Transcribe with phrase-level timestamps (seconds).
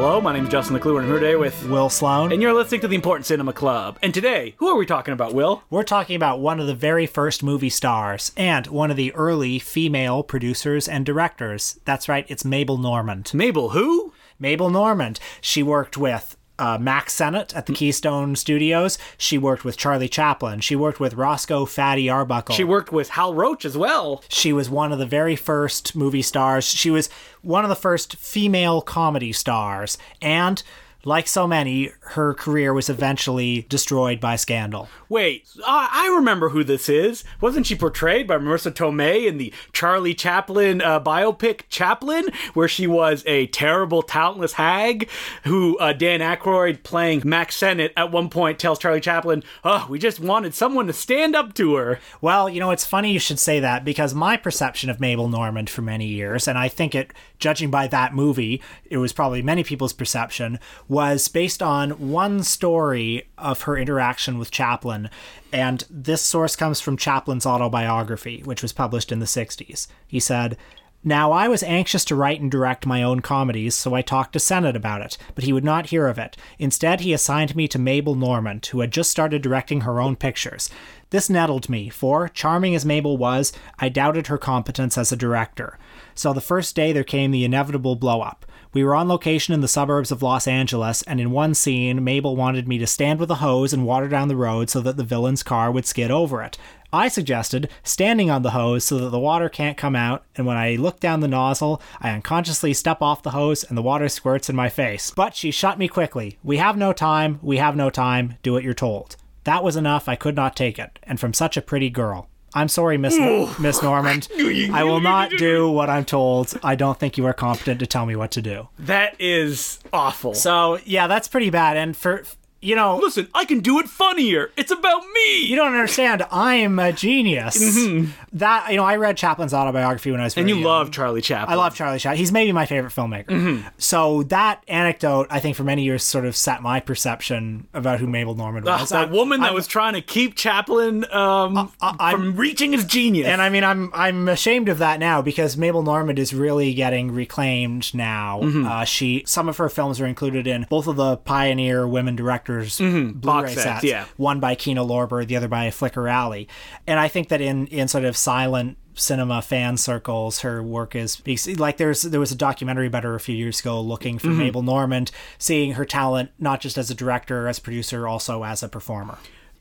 [0.00, 0.18] hello.
[0.18, 2.32] My name is Justin LeClue, and I'm here today with Will Sloan.
[2.32, 3.98] And you're listening to the Important Cinema Club.
[4.00, 5.62] And today, who are we talking about, Will?
[5.68, 9.58] We're talking about one of the very first movie stars and one of the early
[9.58, 11.78] female producers and directors.
[11.84, 13.30] That's right, it's Mabel Normand.
[13.34, 14.14] Mabel, who?
[14.38, 15.20] Mabel Normand.
[15.42, 18.98] She worked with uh, Mack Sennett at the Keystone Studios.
[19.16, 20.60] She worked with Charlie Chaplin.
[20.60, 22.54] She worked with Roscoe Fatty Arbuckle.
[22.54, 24.22] She worked with Hal Roach as well.
[24.28, 26.66] She was one of the very first movie stars.
[26.66, 27.08] She was
[27.42, 29.96] one of the first female comedy stars.
[30.20, 30.62] And
[31.04, 34.88] like so many, her career was eventually destroyed by scandal.
[35.08, 37.24] Wait, I remember who this is.
[37.40, 42.86] Wasn't she portrayed by Marisa Tomei in the Charlie Chaplin uh, biopic Chaplin, where she
[42.86, 45.08] was a terrible, talentless hag
[45.44, 49.98] who uh, Dan Aykroyd playing Max Sennett at one point tells Charlie Chaplin, "Oh, we
[49.98, 53.38] just wanted someone to stand up to her." Well, you know, it's funny you should
[53.38, 57.12] say that because my perception of Mabel Normand for many years, and I think it,
[57.40, 63.28] judging by that movie, it was probably many people's perception was based on one story
[63.36, 65.10] of her interaction with Chaplin.
[65.52, 69.88] And this source comes from Chaplin's autobiography, which was published in the 60s.
[70.06, 70.56] He said,
[71.02, 74.40] now, I was anxious to write and direct my own comedies, so I talked to
[74.40, 76.36] Sennett about it, but he would not hear of it.
[76.58, 80.68] Instead, he assigned me to Mabel Normand, who had just started directing her own pictures.
[81.08, 85.78] This nettled me, for, charming as Mabel was, I doubted her competence as a director.
[86.14, 88.44] So the first day there came the inevitable blow up.
[88.72, 92.36] We were on location in the suburbs of Los Angeles, and in one scene, Mabel
[92.36, 95.02] wanted me to stand with a hose and water down the road so that the
[95.02, 96.58] villain's car would skid over it.
[96.92, 100.56] I suggested standing on the hose so that the water can't come out, and when
[100.56, 104.48] I look down the nozzle, I unconsciously step off the hose and the water squirts
[104.48, 105.12] in my face.
[105.12, 106.38] But she shut me quickly.
[106.42, 109.16] We have no time, we have no time, do what you're told.
[109.44, 112.28] That was enough, I could not take it, and from such a pretty girl.
[112.52, 114.28] I'm sorry, Miss oh, Miss Normand.
[114.72, 116.52] I will not do what I'm told.
[116.64, 118.68] I don't think you are competent to tell me what to do.
[118.78, 120.34] That is awful.
[120.34, 121.76] So yeah, that's pretty bad.
[121.76, 122.24] And for
[122.62, 124.50] you know, listen, I can do it funnier.
[124.56, 125.46] It's about me.
[125.46, 126.26] You don't understand.
[126.30, 127.58] I'm a genius.
[127.80, 128.10] Mm-hmm.
[128.34, 130.64] That you know, I read Chaplin's autobiography when I was and you young.
[130.64, 131.52] love Charlie Chaplin.
[131.52, 132.18] I love Charlie Chaplin.
[132.18, 133.26] He's maybe my favorite filmmaker.
[133.26, 133.68] Mm-hmm.
[133.78, 138.06] So that anecdote, I think, for many years, sort of set my perception about who
[138.06, 138.90] Mabel Normand was.
[138.90, 143.28] that woman that I, was trying to keep Chaplin um, uh, from reaching his genius.
[143.28, 147.12] And I mean, I'm I'm ashamed of that now because Mabel Normand is really getting
[147.12, 148.40] reclaimed now.
[148.42, 148.66] Mm-hmm.
[148.66, 152.49] Uh, she some of her films are included in both of the pioneer women directors
[152.58, 153.18] mm-hmm.
[153.18, 153.84] Blu-ray sets, sets.
[153.84, 154.06] Yeah.
[154.16, 156.48] One by Kino Lorber, the other by Flicker Alley.
[156.86, 161.22] And I think that in in sort of silent cinema fan circles her work is
[161.58, 164.38] like there's there was a documentary about her a few years ago looking for mm-hmm.
[164.38, 168.62] Mabel Normand seeing her talent not just as a director as a producer also as
[168.62, 169.16] a performer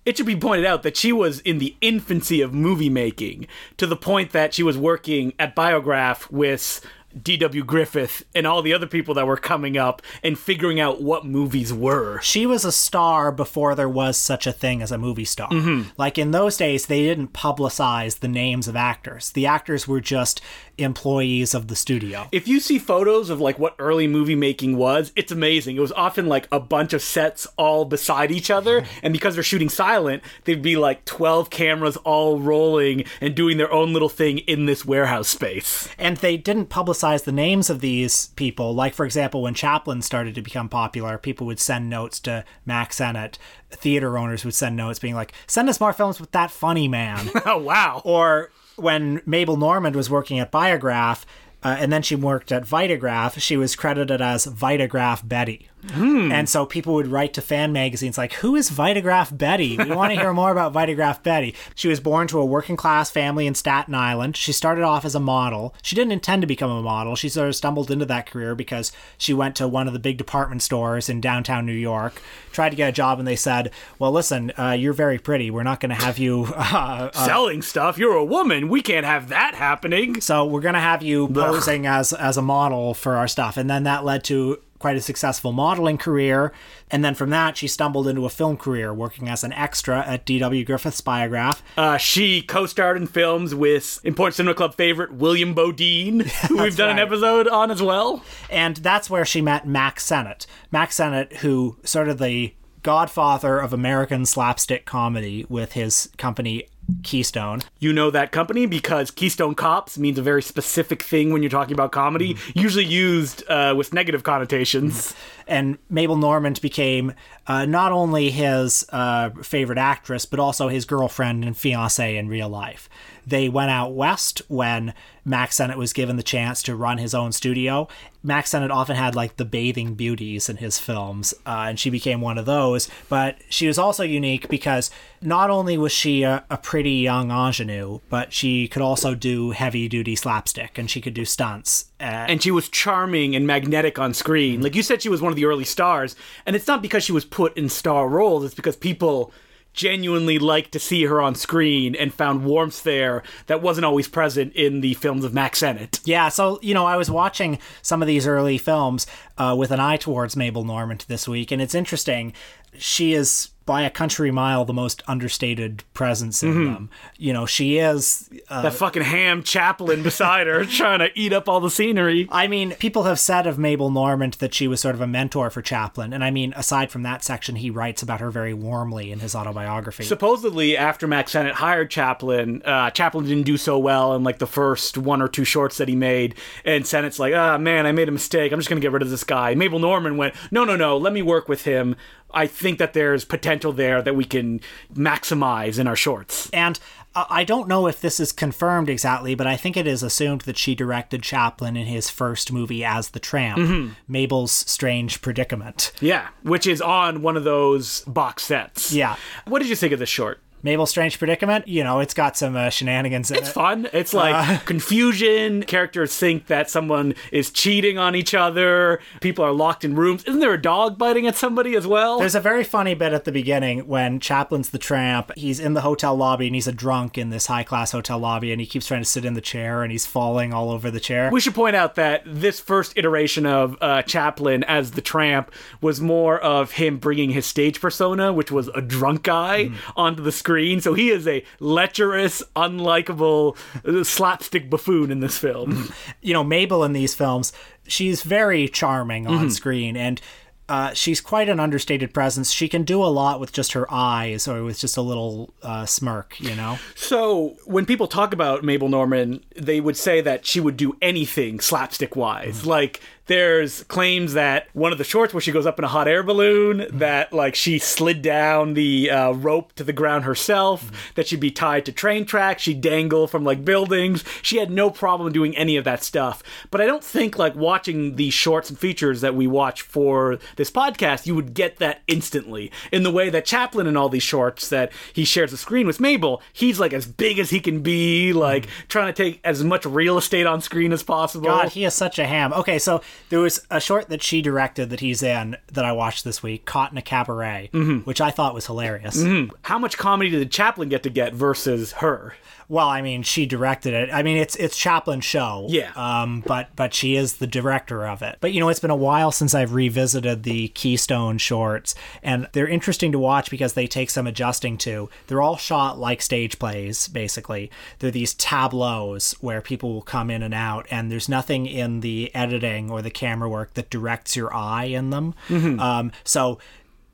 [0.05, 3.47] it should be pointed out that she was in the infancy of movie making
[3.77, 6.81] to the point that she was working at Biograph with
[7.21, 7.63] D.W.
[7.63, 11.73] Griffith and all the other people that were coming up and figuring out what movies
[11.73, 12.19] were.
[12.21, 15.49] She was a star before there was such a thing as a movie star.
[15.49, 15.89] Mm-hmm.
[15.97, 19.31] Like in those days, they didn't publicize the names of actors.
[19.31, 20.41] The actors were just
[20.77, 22.27] employees of the studio.
[22.31, 25.75] If you see photos of like what early movie making was, it's amazing.
[25.75, 29.43] It was often like a bunch of sets all beside each other, and because they're
[29.43, 34.39] shooting silent, they'd be like 12 cameras all rolling and doing their own little thing
[34.39, 35.89] in this warehouse space.
[35.97, 38.73] And they didn't publicize the names of these people.
[38.73, 42.93] Like for example, when Chaplin started to become popular, people would send notes to Mack
[42.93, 43.37] Sennett.
[43.71, 47.29] Theater owners would send notes being like, "Send us more films with that funny man."
[47.45, 48.01] oh wow.
[48.03, 51.25] Or when Mabel Normand was working at Biograph,
[51.61, 55.69] uh, and then she worked at Vitagraph, she was credited as Vitagraph Betty.
[55.87, 56.31] Mm.
[56.31, 59.77] And so people would write to fan magazines like, Who is Vitagraph Betty?
[59.77, 61.55] We want to hear more about Vitagraph Betty.
[61.75, 64.35] She was born to a working class family in Staten Island.
[64.35, 65.73] She started off as a model.
[65.81, 67.15] She didn't intend to become a model.
[67.15, 70.17] She sort of stumbled into that career because she went to one of the big
[70.17, 74.11] department stores in downtown New York, tried to get a job, and they said, Well,
[74.11, 75.49] listen, uh, you're very pretty.
[75.49, 77.97] We're not going to have you uh, uh, selling stuff.
[77.97, 78.69] You're a woman.
[78.69, 80.21] We can't have that happening.
[80.21, 83.57] So we're going to have you posing as, as a model for our stuff.
[83.57, 86.51] And then that led to quite a successful modeling career.
[86.89, 90.25] And then from that, she stumbled into a film career, working as an extra at
[90.25, 90.65] D.W.
[90.65, 91.61] Griffith's Biograph.
[91.77, 96.75] Uh, she co starred in films with Important Cinema Club favorite William Bodine, who we've
[96.75, 96.99] done right.
[96.99, 98.23] an episode on as well.
[98.49, 100.47] And that's where she met Mack Sennett.
[100.71, 106.67] Mack Sennett, who sort of the godfather of American slapstick comedy with his company
[107.03, 107.61] Keystone.
[107.79, 111.73] You know that company because Keystone Cops means a very specific thing when you're talking
[111.73, 112.61] about comedy, mm.
[112.61, 115.13] usually used uh, with negative connotations.
[115.47, 117.13] And Mabel Normand became
[117.47, 122.49] uh, not only his uh, favorite actress, but also his girlfriend and fiance in real
[122.49, 122.87] life.
[123.29, 124.93] They went out west when
[125.23, 127.87] Max Sennett was given the chance to run his own studio.
[128.23, 132.19] Max Sennett often had like the bathing beauties in his films, uh, and she became
[132.19, 132.89] one of those.
[133.07, 134.89] But she was also unique because
[135.21, 139.87] not only was she a, a pretty young ingenue, but she could also do heavy
[139.87, 141.85] duty slapstick and she could do stunts.
[141.99, 144.61] Uh, and she was charming and magnetic on screen.
[144.61, 146.15] Like you said, she was one of the early stars,
[146.45, 149.31] and it's not because she was put in star roles; it's because people
[149.73, 154.53] genuinely liked to see her on screen and found warmth there that wasn't always present
[154.53, 155.99] in the films of Max Sennett.
[156.03, 159.07] Yeah, so you know, I was watching some of these early films
[159.37, 162.33] uh, with an eye towards Mabel Normand this week, and it's interesting.
[162.77, 166.73] She is by a country mile the most understated presence in mm-hmm.
[166.73, 166.89] them.
[167.17, 171.47] You know, she is uh, that fucking ham Chaplin beside her trying to eat up
[171.47, 172.27] all the scenery.
[172.31, 175.51] I mean, people have said of Mabel Normand that she was sort of a mentor
[175.51, 179.11] for Chaplin, and I mean, aside from that section, he writes about her very warmly
[179.11, 180.03] in his autobiography.
[180.03, 184.47] Supposedly, after Mack Sennett hired Chaplin, uh, Chaplin didn't do so well in like the
[184.47, 186.33] first one or two shorts that he made,
[186.65, 188.51] and Sennett's like, ah, oh, man, I made a mistake.
[188.51, 189.53] I'm just gonna get rid of this guy.
[189.53, 191.95] Mabel Normand went, no, no, no, let me work with him.
[192.33, 194.61] I think that there's potential there that we can
[194.93, 196.49] maximize in our shorts.
[196.51, 196.79] And
[197.15, 200.41] uh, I don't know if this is confirmed exactly, but I think it is assumed
[200.41, 203.93] that she directed Chaplin in his first movie as the tramp, mm-hmm.
[204.07, 205.91] Mabel's Strange Predicament.
[205.99, 208.93] Yeah, which is on one of those box sets.
[208.93, 209.15] Yeah.
[209.45, 210.39] What did you think of this short?
[210.61, 213.39] Mabel Strange Predicament, you know, it's got some uh, shenanigans in it.
[213.41, 213.53] it's it.
[213.53, 213.87] fun.
[213.93, 215.63] It's like uh, confusion.
[215.63, 218.99] Characters think that someone is cheating on each other.
[219.21, 220.23] People are locked in rooms.
[220.25, 222.19] Isn't there a dog biting at somebody as well?
[222.19, 225.31] There's a very funny bit at the beginning when Chaplin's the tramp.
[225.37, 228.51] He's in the hotel lobby and he's a drunk in this high class hotel lobby
[228.51, 230.99] and he keeps trying to sit in the chair and he's falling all over the
[230.99, 231.29] chair.
[231.31, 236.01] We should point out that this first iteration of uh, Chaplin as the tramp was
[236.01, 239.75] more of him bringing his stage persona, which was a drunk guy, mm.
[239.95, 243.55] onto the screen screen, so he is a lecherous, unlikable
[243.85, 245.93] uh, slapstick buffoon in this film.
[246.21, 247.53] You know, Mabel in these films,
[247.87, 249.49] she's very charming on mm-hmm.
[249.49, 250.19] screen, and
[250.67, 252.51] uh, she's quite an understated presence.
[252.51, 255.85] She can do a lot with just her eyes or with just a little uh,
[255.85, 256.77] smirk, you know?
[256.95, 261.59] So, when people talk about Mabel Normand, they would say that she would do anything
[261.59, 262.59] slapstick wise.
[262.59, 262.69] Mm-hmm.
[262.69, 266.07] Like, there's claims that one of the shorts where she goes up in a hot
[266.07, 270.95] air balloon, that like she slid down the uh, rope to the ground herself, mm-hmm.
[271.13, 274.23] that she'd be tied to train tracks, she'd dangle from like buildings.
[274.41, 276.41] She had no problem doing any of that stuff.
[276.71, 280.71] But I don't think like watching these shorts and features that we watch for this
[280.71, 284.69] podcast, you would get that instantly in the way that Chaplin in all these shorts
[284.69, 288.33] that he shares the screen with Mabel, he's like as big as he can be,
[288.33, 288.87] like mm-hmm.
[288.87, 291.45] trying to take as much real estate on screen as possible.
[291.45, 292.53] God, he is such a ham.
[292.53, 296.23] Okay, so there was a short that she directed that he's in that I watched
[296.23, 297.99] this week, Caught in a Cabaret, mm-hmm.
[297.99, 299.17] which I thought was hilarious.
[299.17, 299.55] Mm-hmm.
[299.63, 302.35] How much comedy did Chaplin get to get versus her?
[302.69, 304.13] Well, I mean, she directed it.
[304.13, 305.65] I mean, it's it's Chaplin's show.
[305.69, 305.91] Yeah.
[305.95, 308.37] Um, but but she is the director of it.
[308.41, 312.67] But you know, it's been a while since I've revisited the Keystone shorts, and they're
[312.67, 315.09] interesting to watch because they take some adjusting to.
[315.25, 317.71] They're all shot like stage plays, basically.
[317.97, 322.33] They're these tableaus where people will come in and out, and there's nothing in the
[322.35, 325.33] editing or the camera work that directs your eye in them.
[325.47, 325.79] Mm-hmm.
[325.79, 326.59] Um, so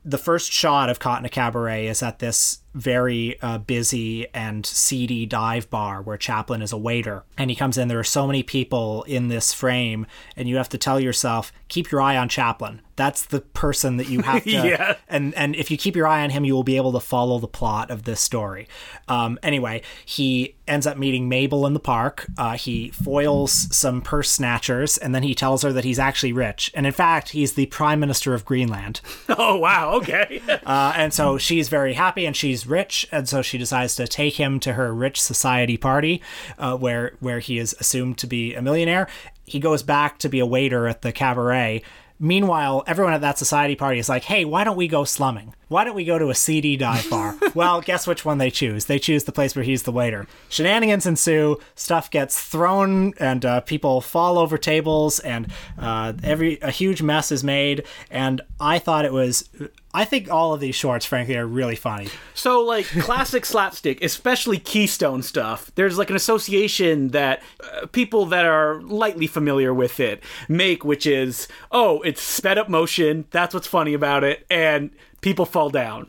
[0.04, 4.64] the first shot of Caught in a Cabaret is at this very uh, busy and
[4.64, 7.24] seedy dive bar where Chaplin is a waiter.
[7.36, 10.06] And he comes in, there are so many people in this frame,
[10.36, 12.80] and you have to tell yourself, keep your eye on Chaplin.
[12.96, 14.50] That's the person that you have to.
[14.50, 14.96] yeah.
[15.08, 17.38] And and if you keep your eye on him, you will be able to follow
[17.38, 18.68] the plot of this story.
[19.08, 22.26] Um, anyway, he ends up meeting Mabel in the park.
[22.38, 26.70] Uh, he foils some purse snatchers, and then he tells her that he's actually rich.
[26.74, 29.00] And in fact, he's the prime minister of Greenland.
[29.38, 29.92] Oh wow!
[29.96, 30.40] Okay.
[30.66, 34.36] uh, and so she's very happy, and she's rich, and so she decides to take
[34.36, 36.22] him to her rich society party,
[36.58, 39.08] uh, where where he is assumed to be a millionaire.
[39.46, 41.82] He goes back to be a waiter at the cabaret
[42.18, 45.54] Meanwhile, everyone at that society party is like, hey, why don't we go slumming?
[45.68, 47.36] Why don't we go to a seedy dive bar?
[47.54, 48.84] well, guess which one they choose?
[48.84, 50.26] They choose the place where he's the waiter.
[50.48, 56.70] Shenanigans ensue, stuff gets thrown, and uh, people fall over tables, and uh, every a
[56.70, 57.84] huge mess is made.
[58.10, 59.48] And I thought it was
[59.96, 62.08] I think all of these shorts, frankly, are really funny.
[62.34, 68.44] So, like classic slapstick, especially Keystone stuff, there's like an association that uh, people that
[68.44, 73.24] are lightly familiar with it make, which is, oh, it's sped up motion.
[73.30, 74.44] That's what's funny about it.
[74.50, 74.90] And
[75.26, 76.06] people fall down.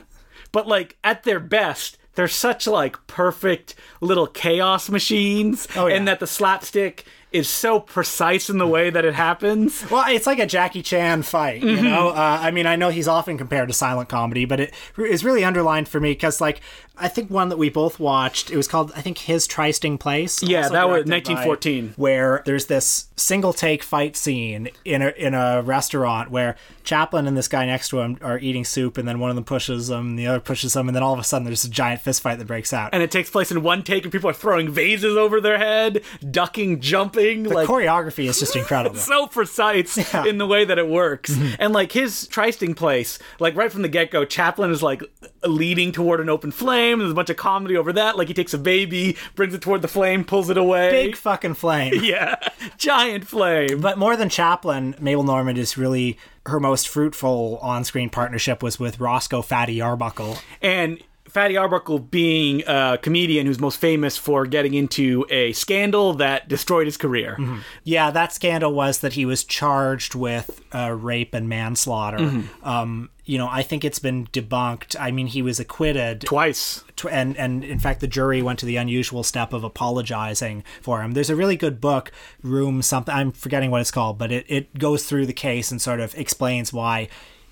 [0.52, 5.96] But, like, at their best, they're such like perfect little chaos machines oh, yeah.
[5.96, 9.84] and that the slapstick is so precise in the way that it happens.
[9.92, 11.84] Well, it's like a Jackie Chan fight, you Mm-hmm.
[11.84, 12.10] know.
[12.10, 15.44] Uh, I mean, I know he's often compared to silent comedy, but it is really
[15.44, 16.62] underlined for me because, like,
[17.00, 18.50] I think one that we both watched.
[18.52, 20.42] It was called, I think, His Trysting Place.
[20.44, 21.94] Yeah, that was directed by- 1914.
[21.98, 27.36] where there's this single take fight scene in a in a restaurant where Chaplin and
[27.36, 30.08] this guy next to him are eating soup, and then one of them pushes him,
[30.10, 32.22] and the other pushes him, and then all of a sudden there's a giant fist
[32.22, 32.90] fight that breaks out.
[32.94, 36.02] And it takes place in one take, and people are throwing vases over their head,
[36.32, 37.44] ducking, jumping.
[37.44, 38.96] the like choreography is just incredible.
[38.98, 40.04] so precise Yeah.
[40.04, 40.28] Mm-hmm.
[40.28, 41.38] in the way that it works.
[41.60, 45.04] And like his trysting place, like right from the get go, Chaplin is like
[45.46, 46.87] leading toward an open flame.
[46.96, 48.18] There's a bunch of comedy over that.
[48.18, 50.90] Like he takes a baby, brings it toward the flame, pulls it away.
[50.92, 51.94] Big fucking flame.
[52.04, 52.36] yeah,
[52.78, 53.82] giant flame.
[53.82, 59.00] But more than Chaplin, Mabel Normand is really her most fruitful on-screen partnership was with
[59.00, 60.38] Roscoe Fatty Arbuckle.
[60.62, 66.48] And Fatty Arbuckle being a comedian who's most famous for getting into a scandal that
[66.48, 67.36] destroyed his career.
[67.40, 67.60] Mm-hmm.
[67.84, 72.44] Yeah, that scandal was that he was charged with uh, rape and manslaughter.
[72.64, 74.96] Um, you know, I think it's been debunked.
[75.00, 76.22] I mean, he was acquitted.
[76.22, 76.84] Twice.
[76.96, 81.02] tw- and and in fact the jury went to the unusual step of apologizing for
[81.02, 84.46] him there's a really good book room something i'm forgetting what it's called but it,
[84.48, 87.08] it goes through the case and sort of explains why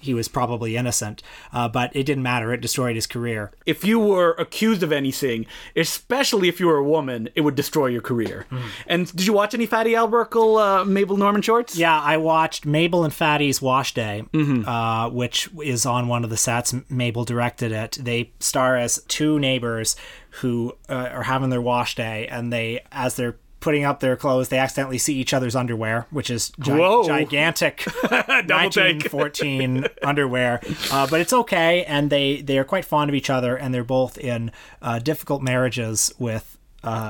[0.05, 1.21] he was probably innocent
[1.53, 2.53] uh, but it didn't matter.
[2.53, 3.51] It destroyed his career.
[3.65, 5.45] If you were accused of anything,
[5.75, 8.45] especially if you were a woman, it would destroy your career.
[8.87, 11.75] And did you watch any Fatty Arbuckle, uh, Mabel Normand shorts?
[11.77, 14.23] yeah i watched mabel and fatty's wash day
[14.65, 16.73] uh, which is on one of the sets.
[16.89, 17.97] Mabel directed it.
[17.99, 19.95] They star as two neighbors
[20.41, 24.49] who uh, are having their wash day and they as they're putting up their clothes
[24.49, 26.71] they accidentally see each other's underwear which is gi-
[27.07, 30.61] gigantic 1914 underwear.
[30.91, 33.83] Uh, but it's okay and they they are quite fond of each other and they're
[33.83, 36.57] both in uh, difficult marriages with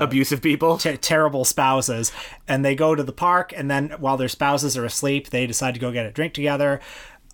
[0.00, 0.78] Abusive people.
[0.78, 2.10] ter- terrible spouses.
[2.48, 5.74] And they go to the park and then while their spouses are asleep they decide
[5.74, 6.80] to go get a drink together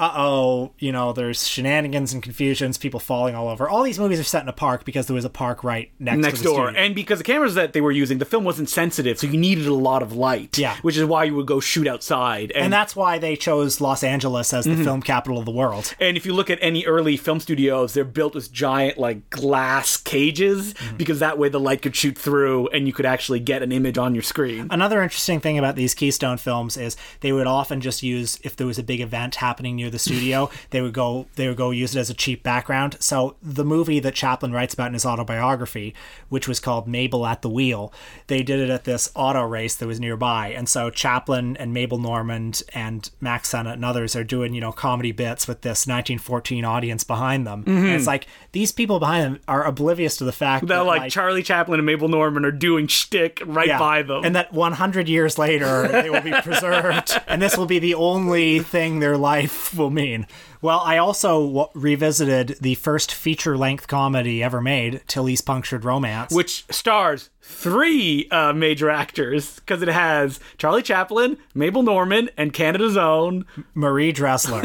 [0.03, 4.25] uh-oh you know there's shenanigans and confusions people falling all over all these movies are
[4.25, 6.67] set in a park because there was a park right next, next to the door.
[6.67, 6.83] studio.
[6.85, 9.67] And because the cameras that they were using, the film wasn't sensitive, so you needed
[9.67, 10.59] a lot of light.
[10.59, 10.77] Yeah.
[10.83, 12.51] Which is why you would go shoot outside.
[12.53, 14.85] And, and that's why they chose los angeles as the Mm-hmm.
[14.85, 18.05] film capital of the world and if you look at any early film studios, they're
[18.05, 20.97] built with giant like glass cages Mm-hmm.
[20.97, 23.99] because that way the light could shoot through and you could actually get an image
[23.99, 24.67] on your screen.
[24.71, 28.67] Another interesting thing about these Keystone films is they would often just use if there
[28.67, 31.95] was a big event happening near the studio, they would go they would go use
[31.97, 32.97] it as a cheap background.
[33.01, 35.95] So the movie that Chaplin writes about in his autobiography,
[36.29, 37.93] which was called Mabel at the Wheel,
[38.27, 40.49] they did it at this auto race that was nearby.
[40.49, 44.73] And so Chaplin and Mabel Normand and Max Sennett and others are doing, you know,
[44.73, 47.65] comedy bits with this 1914 audience behind them.
[47.67, 48.07] And it's mm-hmm.
[48.07, 51.79] like these people behind them are oblivious to the fact That that like, Charlie Chaplin
[51.79, 53.79] and Mabel Normand are doing shtick right yeah.
[53.79, 54.25] by them.
[54.25, 58.61] And that 100 years later, they will be preserved, and this will be the only
[58.61, 60.27] thing their life will mean.
[60.61, 66.33] Well, I also w- revisited the first feature length comedy ever made, Tilly's Punctured Romance.
[66.33, 72.97] which stars three uh, major actors because it has Charlie Chaplin, Mabel Normand, and Canada's
[72.97, 73.45] own.
[73.75, 74.65] Marie Dressler.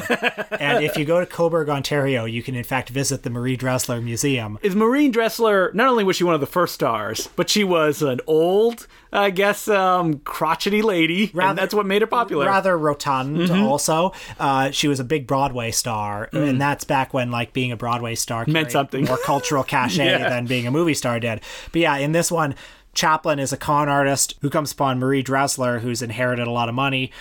[0.59, 3.99] and if you go to Coburg, Ontario, you can in fact visit the Marie Dressler
[4.01, 4.59] Museum.
[4.61, 5.71] Is Maureen Dressler?
[5.73, 9.31] Not only was she one of the first stars, but she was an old, I
[9.31, 12.45] guess, um, crotchety lady, Rather- and that's what made her popular.
[12.45, 14.11] Rather rotund, also.
[14.39, 18.13] Uh, she was a big Broadway star, and that's back when like being a Broadway
[18.15, 19.05] star meant something.
[19.05, 20.29] more cultural cachet Yeah.
[20.29, 21.41] than being a movie star did.
[21.71, 22.55] But yeah, in this one,
[22.97, 26.73] Chaplin is a con artist who comes upon Marie Dressler, who's inherited a lot of
[26.73, 27.11] money,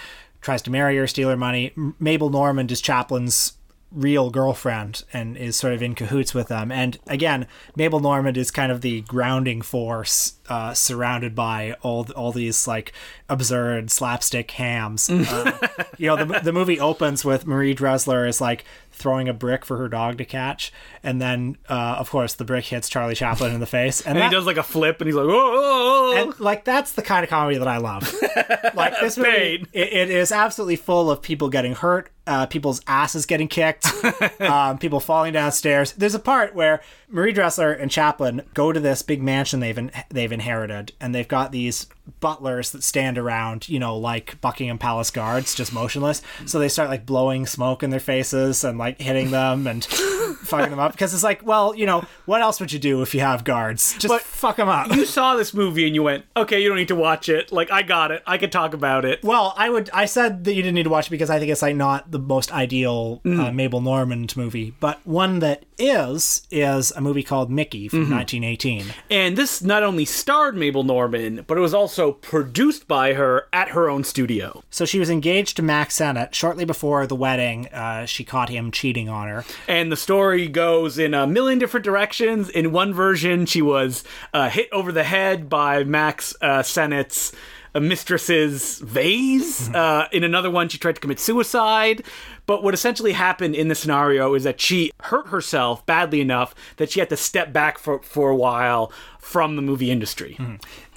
[0.41, 1.73] tries to marry her, steal her money.
[2.01, 3.53] Mabel Normand is Chaplin's
[3.93, 6.73] real girlfriend and is sort of in cahoots with them.
[6.73, 12.33] And again, Mabel Normand is kind of the grounding force, uh, surrounded by all all
[12.33, 12.95] these like
[13.29, 15.11] absurd slapstick hams.
[15.11, 15.69] Uh,
[15.99, 18.65] you know, the the movie opens with Marie Dressler is like
[18.97, 20.73] throwing a brick for her dog to catch,
[21.03, 24.19] and then uh, of course the brick hits Charlie Chaplin in the face, and, and
[24.19, 26.93] that, he does like a flip, and he's like, "Oh, oh, oh." and like that's
[26.93, 28.13] the kind of comedy that I love.
[28.75, 33.27] like this movie, it, it is absolutely full of people getting hurt, uh, people's asses
[33.27, 33.87] getting kicked,
[34.41, 35.93] um, people falling downstairs.
[35.93, 39.91] There's a part where Marie Dressler and Chaplin go to this big mansion they've in,
[40.11, 41.87] they've inherited, and they've got these
[42.21, 46.23] butlers that stand around, you know, like Buckingham Palace guards, just motionless.
[46.47, 49.85] So they start like blowing smoke in their faces and like hitting them and
[50.43, 53.15] fucking them up because it's like, well, you know, what else would you do if
[53.15, 53.95] you have guards?
[53.95, 54.95] Just But fuck them up.
[54.95, 57.51] you saw this movie and you went, okay, you don't need to watch it.
[57.53, 58.23] Like, I got it.
[58.27, 59.23] I could talk about it.
[59.23, 59.91] Well, I would.
[59.93, 62.11] I said that you didn't need to watch it because I think it's like not
[62.11, 67.51] the most ideal uh, Mabel Normand movie, but one that is is a movie called
[67.51, 68.87] Mickey from 1918.
[69.11, 73.47] And this not only starred Mabel Normand, but it was also also produced by her
[73.53, 74.63] at her own studio.
[74.71, 76.35] So she was engaged to Max Sennett.
[76.35, 79.45] Shortly before the wedding, uh, she caught him cheating on her.
[79.69, 82.49] And the story goes in a million different directions.
[82.49, 84.03] In one version, she was
[84.35, 87.33] uh, hit over the head by Max uh, Sennett's
[87.77, 89.69] uh, mistress's vase.
[89.69, 92.03] Uh, in another one, she tried to commit suicide.
[92.47, 96.91] But what essentially happened in the scenario is that she hurt herself badly enough that
[96.91, 100.39] she had to step back for, for a while from the movie industry.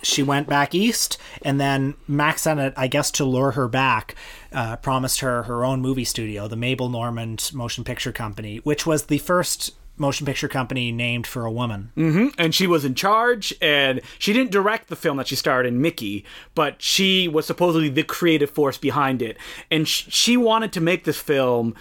[0.03, 4.15] She went back east, and then Max Sennett, I guess to lure her back,
[4.53, 9.07] uh, promised her her own movie studio, the Mabel Normand Motion Picture Company, which was
[9.07, 11.91] the first motion picture company named for a woman.
[11.97, 12.27] Mm-hmm.
[12.37, 15.81] and she was in charge and she didn't direct the film that she starred in
[15.81, 16.25] mickey
[16.55, 19.37] but she was supposedly the creative force behind it
[19.69, 21.75] and sh- she wanted to make this film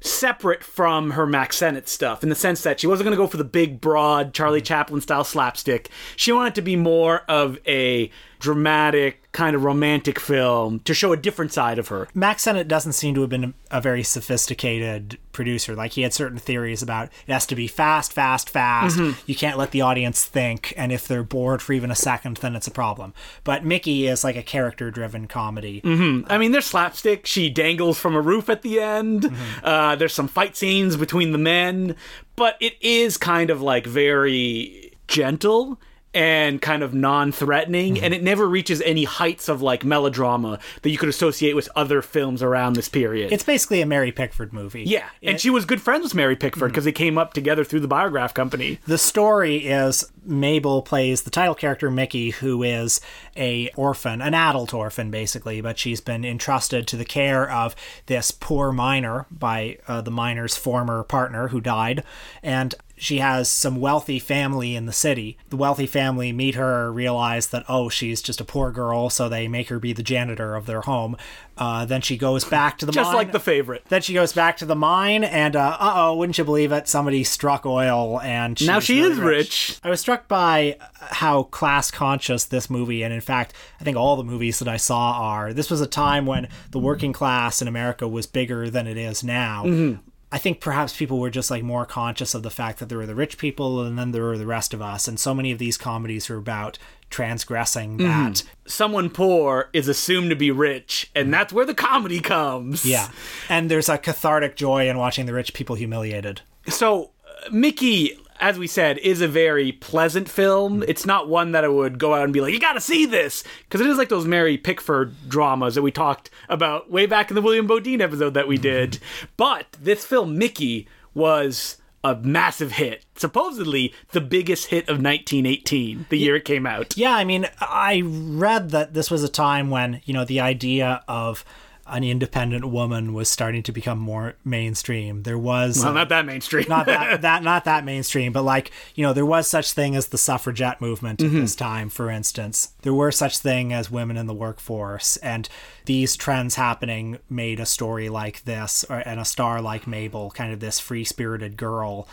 [0.00, 3.26] separate from her Max Sennett stuff in the sense that she wasn't going to go
[3.26, 5.90] for the big, broad Charlie Chaplin style slapstick.
[6.14, 8.08] She wanted to be more of a
[8.38, 12.08] dramatic, kind of romantic film to show a different side of her.
[12.12, 15.76] Max Sennett doesn't seem to have been a, very sophisticated producer.
[15.76, 18.98] Like he had certain theories about it has to be fast, fast, fast.
[18.98, 19.20] Mm-hmm.
[19.26, 22.56] You can't let the audience think, and if they're bored for even a second, then
[22.56, 23.14] it's a problem.
[23.44, 25.82] But Mickey is like a character-driven comedy.
[25.82, 26.26] Mm-hmm.
[26.28, 27.24] I mean, there's slapstick.
[27.24, 29.22] She dangles from a roof at the end.
[29.22, 29.64] Mm-hmm.
[29.64, 31.94] Uh, there's some fight scenes between the men,
[32.34, 35.78] but it is kind of like very gentle
[36.14, 40.98] and kind of non-threatening and it never reaches any heights of like melodrama that you
[40.98, 43.30] could associate with other films around this period.
[43.32, 44.84] It's basically a Mary Pickford movie.
[44.84, 47.80] yeah and she was good friends with mary pickford because they came up together through
[47.80, 48.78] the biograph company.
[48.86, 53.00] The story is Mabel plays the title character Mickey, who is
[53.36, 57.74] a orphan, an adult orphan basically, but she's been entrusted to the care of
[58.06, 62.02] this poor miner by uh, the miner's former partner who died,
[62.42, 65.36] and she has some wealthy family in the city.
[65.48, 69.48] The wealthy family meet her, realize that oh she's just a poor girl, so they
[69.48, 71.16] make her be the janitor of their home.
[71.56, 73.16] Uh, then she goes back to the just mine.
[73.16, 76.44] like the favorite Then she goes back to the mine, and uh oh, wouldn't you
[76.44, 76.88] believe it?
[76.88, 81.90] Somebody struck oil, and now she really is rich I was struck by how class
[81.90, 85.52] conscious this movie, and in fact, I think all the movies that I saw are.
[85.52, 89.24] This was a time when the working class in America was bigger than it is
[89.24, 89.64] now.
[89.64, 90.00] Mm-hmm.
[90.30, 93.06] I think perhaps people were just like more conscious of the fact that there were
[93.06, 95.08] the rich people and then there were the rest of us.
[95.08, 98.02] And so many of these comedies are about transgressing Mm-hmm.
[98.32, 98.42] that.
[98.66, 103.08] someone poor is assumed to be rich and that's where the comedy comes Yeah.
[103.48, 106.42] And there's a cathartic joy in watching the rich people humiliated.
[106.68, 107.10] So,
[107.46, 110.80] uh, Mickey, as we said, is a very pleasant film.
[110.80, 110.90] Mm-hmm.
[110.90, 113.44] It's not one that I would go out and be like, you gotta see this!
[113.64, 117.34] Because it is like those Mary Pickford dramas that we talked about way back in
[117.34, 118.62] the William Bodine episode that we mm-hmm.
[118.62, 118.98] did.
[119.36, 123.04] But this film, Mickey, was a massive hit.
[123.16, 126.96] Supposedly the biggest hit of 1918, the year it came out.
[126.96, 131.02] Yeah, I mean, I read that this was a time when, you know, the idea
[131.08, 131.44] of
[131.88, 135.22] an independent woman was starting to become more mainstream.
[135.22, 136.66] There was Well, not that mainstream.
[136.68, 140.08] not that that not that mainstream, but like you know, there was such thing as
[140.08, 141.40] the suffragette movement at mm-hmm.
[141.40, 141.88] this time.
[141.88, 145.48] For instance, there were such thing as women in the workforce, and
[145.86, 150.52] these trends happening made a story like this or, and a star like Mabel, kind
[150.52, 152.08] of this free spirited girl.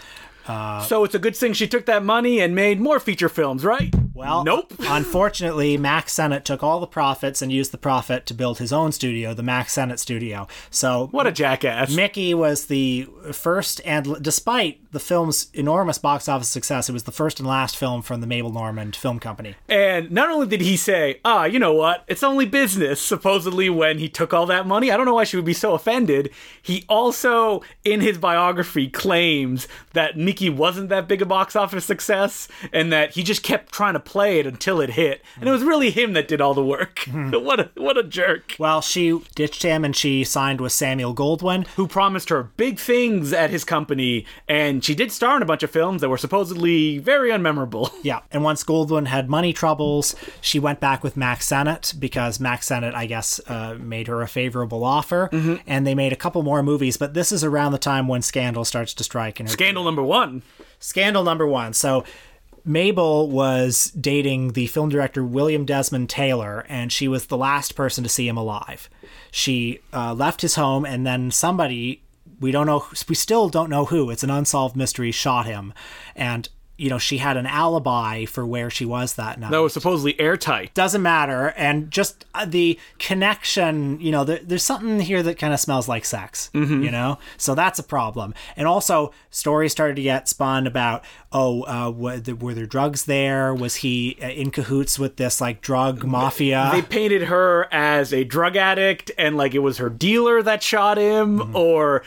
[0.48, 3.94] So it's a good thing she took that money and made more feature films, right?
[4.14, 4.74] Well, nope.
[4.80, 8.92] unfortunately, Max Sennett took all the profits and used the profit to build his own
[8.92, 10.48] studio, the Max Sennett Studio.
[10.70, 11.94] So What a jackass.
[11.94, 17.12] Mickey was the first, and despite the film's enormous box office success, it was the
[17.12, 19.56] first and last film from the Mabel Normand Film Company.
[19.68, 23.98] And not only did he say, ah, you know what, it's only business, supposedly when
[23.98, 26.30] he took all that money, I don't know why she would be so offended.
[26.62, 32.48] He also, in his biography, claims that Mickey wasn't that big a box office success
[32.72, 35.22] and that he just kept trying to play it until it hit.
[35.40, 37.00] And it was really him that did all the work.
[37.12, 38.56] what, a, what a jerk.
[38.60, 41.68] Well, she ditched him and she signed with Samuel Goldwyn.
[41.76, 45.64] Who promised her big things at his company, and she did star in a bunch
[45.64, 47.92] of films that were supposedly very unmemorable.
[48.06, 52.68] Yeah, and once Goldwyn had money troubles, she went back with Max Sennett because Max
[52.68, 55.30] Sennett, I guess, uh, made her a favorable offer,
[55.66, 56.98] and they made a couple more movies.
[56.98, 59.40] But this is around the time when Scandal starts to strike.
[59.40, 60.25] In her Scandal number one.
[60.80, 61.74] Scandal number one.
[61.74, 62.04] So
[62.64, 68.04] Mabel was dating the film director William Desmond Taylor, and she was the last person
[68.04, 68.90] to see him alive.
[69.32, 72.02] She uh, left his home, and then somebody
[72.40, 74.10] we don't know, we still don't know who.
[74.10, 75.12] It's an unsolved mystery.
[75.12, 75.74] Shot him,
[76.16, 79.52] and you know, she had an alibi for where she was that night.
[79.52, 80.74] That was supposedly airtight.
[80.74, 81.54] Doesn't matter.
[81.58, 85.88] And just uh, the connection, you know, there, there's something here that kind of smells
[85.88, 87.18] like sex, you know?
[87.38, 88.34] So that's a problem.
[88.58, 93.54] And also, stories started to get spun about, oh, uh, were, were there drugs there?
[93.54, 96.70] Was he uh, in cahoots with this, like, drug mafia?
[96.74, 100.98] They painted her as a drug addict and like it was her dealer that shot
[100.98, 102.04] him or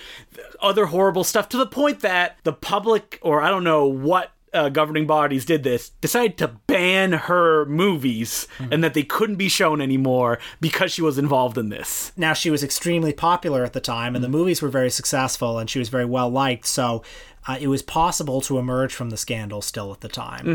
[0.61, 4.69] other horrible stuff to the point that the public or I don't know what uh,
[4.69, 9.81] governing bodies did this decided to ban her movies and that they couldn't be shown
[9.81, 12.13] anymore because she was involved in this.
[12.17, 15.69] now she was extremely popular at the time and the movies were very successful and
[15.71, 16.67] she was very well liked.
[16.67, 17.03] So
[17.47, 20.47] uh, it was possible to emerge from the scandal still at the time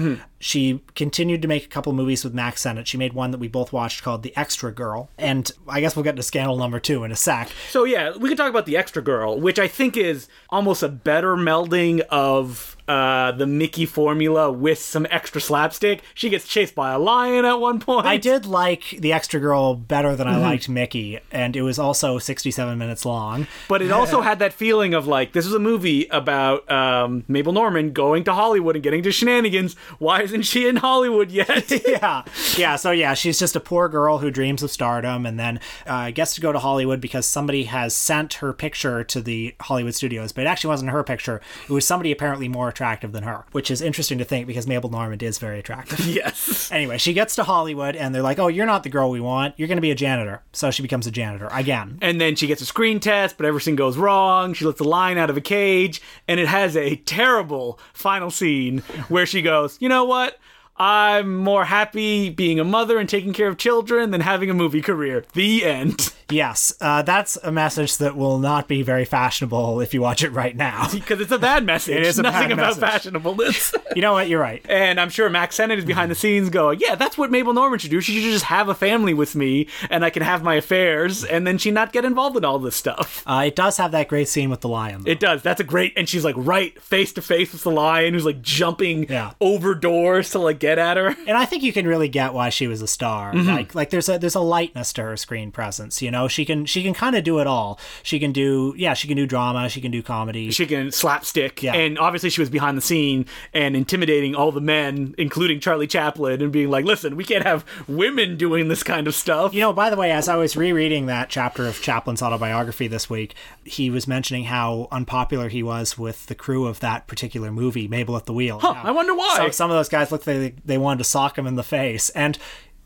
[0.43, 3.47] she continued to make a couple movies with max sennett she made one that we
[3.47, 7.03] both watched called the extra girl and i guess we'll get to scandal number two
[7.03, 9.95] in a sec So yeah, we can talk about the extra girl, which I think
[9.97, 16.01] is almost a better melding of uh, the Mickey formula with some extra slapstick.
[16.13, 18.05] She gets chased by a lion at one point.
[18.05, 22.19] i did like the extra girl better than i liked mickey and it was also
[22.19, 26.05] 67 minutes long But it also had that feeling of like this is a movie
[26.07, 29.75] about um, Mabel Normand going to Hollywood and getting to shenanigans.
[29.99, 31.71] Why isn't she in Hollywood yet?
[31.87, 32.23] yeah
[32.57, 36.11] yeah so yeah she's just a poor girl who dreams of stardom and then uh,
[36.11, 40.31] gets to go to hollywood because somebody has sent her picture to the hollywood studios
[40.31, 43.71] but it actually wasn't her picture it was somebody apparently more attractive than her which
[43.71, 46.71] is interesting to think because mabel normand is very attractive yes.
[46.71, 49.53] anyway she gets to hollywood and they're like oh you're not the girl we want
[49.57, 52.47] you're going to be a janitor so she becomes a janitor again And then she
[52.47, 54.53] gets a screen test, but everything goes wrong.
[54.53, 58.79] She lets a lion out of a cage, and it has a terrible final scene
[59.09, 60.22] where she goes, "You know what?
[60.23, 60.39] what?
[60.77, 64.81] I'm more happy being a mother and taking care of children than having a movie
[64.81, 66.13] career." The end.
[66.29, 70.31] yes uh, that's a message that will not be very fashionable if you watch it
[70.31, 71.95] right now Because it's a bad message.
[71.97, 73.11] It is a Nothing about message.
[73.13, 73.75] fashionableness.
[73.95, 76.79] you know what you're right And I'm sure Max Sennett is behind the scenes going,
[76.79, 78.01] yeah, that's what Mabel Normand should do.
[78.01, 81.45] She should just have a family with me and I can have my affairs and
[81.45, 83.21] then she not get involved in all this stuff.
[83.27, 85.11] uh, it does have that great scene with the lion though.
[85.11, 85.43] It does.
[85.43, 85.93] That's a great.
[85.97, 89.33] And she's like right face to face with the lion who's like jumping Yeah.
[89.39, 91.15] over doors to like get at her.
[91.27, 93.33] and I think you can really get why she was a star.
[93.33, 93.49] Mm-hmm.
[93.49, 96.01] Like like there's a there's a lightness to her screen presence.
[96.01, 97.79] You know, she can she can kind of do it all.
[98.01, 100.51] She can do yeah, she can do drama, she can do comedy.
[100.51, 101.61] She can slapstick.
[101.61, 101.73] Yeah.
[101.73, 106.41] And obviously she was behind the scene and intimidating all the men, including Charlie Chaplin,
[106.41, 109.53] and being like, listen, we can't have women doing this kind of stuff.
[109.53, 113.09] you know, by the way, as I was rereading that chapter of Chaplin's autobiography this
[113.09, 117.87] week, he was mentioning how unpopular he was with the crew of that particular movie,
[117.87, 118.59] Mabel at the Wheel.
[118.59, 119.35] Huh, I wonder why.
[119.37, 121.63] So some of those guys looked like they, they wanted to sock him in the
[121.63, 122.09] face.
[122.11, 122.37] And,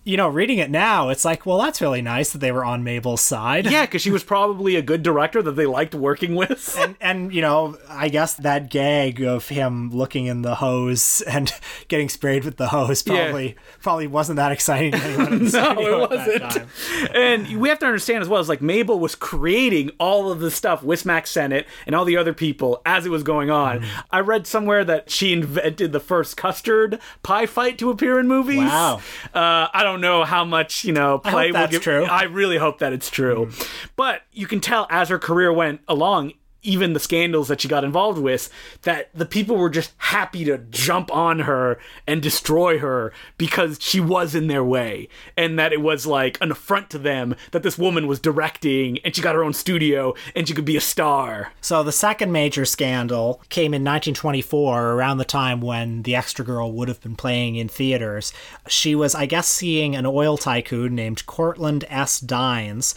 [0.08, 2.82] you know, reading it now, it's like, well, that's really nice that they were on
[2.84, 3.70] Mabel's side.
[3.70, 6.78] yeah, because she was probably a good director that they liked working with.
[6.80, 11.52] and and you know i guess that gag of him looking in the hose and
[11.88, 15.80] getting sprayed with the hose probably probably wasn't that exciting to anyone in the No,
[15.80, 17.15] it wasn't.
[17.15, 20.50] and we have to understand as well is like Mabel was creating all of the
[20.52, 23.80] stuff with Max Sennett and all the other people as it was going on.
[23.82, 24.00] Mm-hmm.
[24.12, 28.60] I read somewhere that she invented the first custard pie fight to appear in movies.
[28.60, 29.02] Wow.
[29.34, 31.81] Uh, I don't know how much you know I play hope will that's give.
[31.81, 32.05] true.
[32.05, 33.51] I really hope that it's true,
[33.95, 36.33] but you can tell as her career went along.
[36.63, 38.50] Even the scandals that she got involved with,
[38.82, 44.00] that the people were just happy to jump on her and destroy her because she
[44.00, 45.08] was in their way.
[45.36, 49.15] And that it was like an affront to them that this woman was directing and
[49.15, 51.52] she got her own studio and she could be a star.
[51.62, 56.72] so the second major scandal came in 1924 around the time when the extra girl
[56.72, 58.34] would have been playing in theaters
[58.67, 62.96] she was i guess seeing an oil tycoon named courtland s dines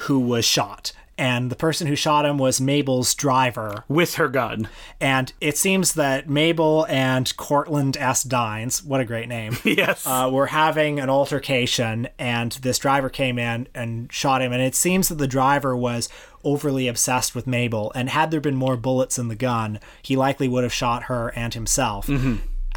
[0.00, 4.68] who was shot and the person who shot him was mabel's driver With her gun.
[5.00, 8.22] And it seems that Mabel and Courtland S.
[8.22, 10.06] Dines, what a great name, Yes.
[10.06, 14.52] uh, were having an altercation, and this driver came in and shot him.
[14.52, 16.08] And it seems that the driver was
[16.44, 20.48] overly obsessed with Mabel, and had there been more bullets in the gun, he likely
[20.48, 22.08] would have shot her and himself.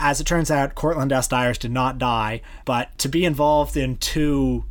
[0.01, 1.27] As it turns out, Courtland S.
[1.27, 4.63] Dines did not die, but to be involved in two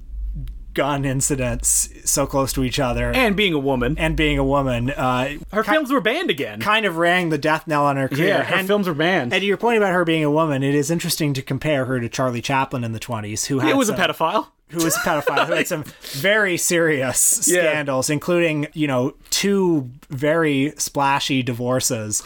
[0.78, 3.96] gun incidents so close to each other and being a woman.
[3.98, 6.60] and being a woman, uh, Her films were banned again.
[6.60, 8.28] kind of rang the death knell on her career.
[8.28, 9.32] Yeah, her and, films were banned.
[9.32, 11.98] and to your point about her being a woman, it is interesting to compare her
[11.98, 14.46] to Charlie Chaplin in the 20s, who had it was a pedophile.
[14.70, 17.62] who was a pedophile, who had some very serious Yeah.
[17.70, 22.22] scandals, including, you know, two very splashy divorces.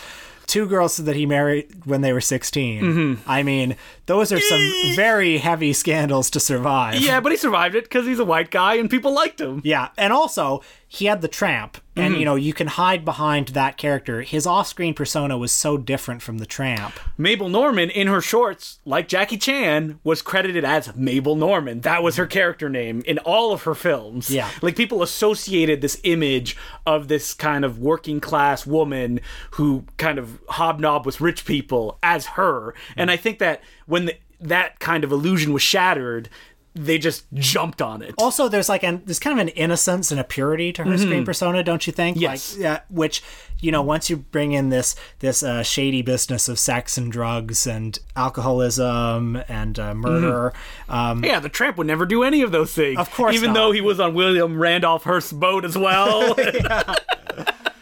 [0.47, 2.83] Two girls that he married when they were 16.
[2.83, 3.31] Mm-hmm.
[3.31, 3.77] I mean,
[4.13, 4.95] those are some eh.
[4.95, 6.97] very heavy scandals to survive.
[6.97, 9.63] Yeah, but he survived it because he's a white guy and people liked him.
[9.65, 12.19] Yeah, and also he had the tramp, and mm-hmm.
[12.19, 14.21] you know you can hide behind that character.
[14.21, 17.01] His off-screen persona was so different from the tramp.
[17.17, 21.83] Mabel Normand in her shorts, like Jackie Chan, was credited as Mabel Normand.
[21.85, 24.29] That was her character name in all of her films.
[24.29, 24.51] Yeah.
[24.61, 29.21] Like people associated this image of this kind of working class woman
[29.53, 32.75] who kind of hobnob with rich people as her.
[32.97, 33.15] And mm.
[33.15, 36.29] I think that when the, that kind of illusion was shattered,
[36.75, 38.15] they just jumped on it.
[38.17, 41.23] Also, there's like an there's kind of an innocence and a purity to her screen
[41.25, 42.17] persona, don't you think?
[42.17, 42.23] Mm-hmm.
[42.23, 42.55] Yes.
[42.55, 43.23] Like, yeah, which
[43.61, 47.67] you know, once you bring in this this uh, shady business of sex and drugs
[47.67, 50.55] and alcoholism and uh, murder,
[50.89, 52.99] um, Yeah, the tramp would never do any of those things.
[52.99, 53.55] Of course Even not.
[53.55, 56.35] though he was on William Randolph Hearst's boat as well.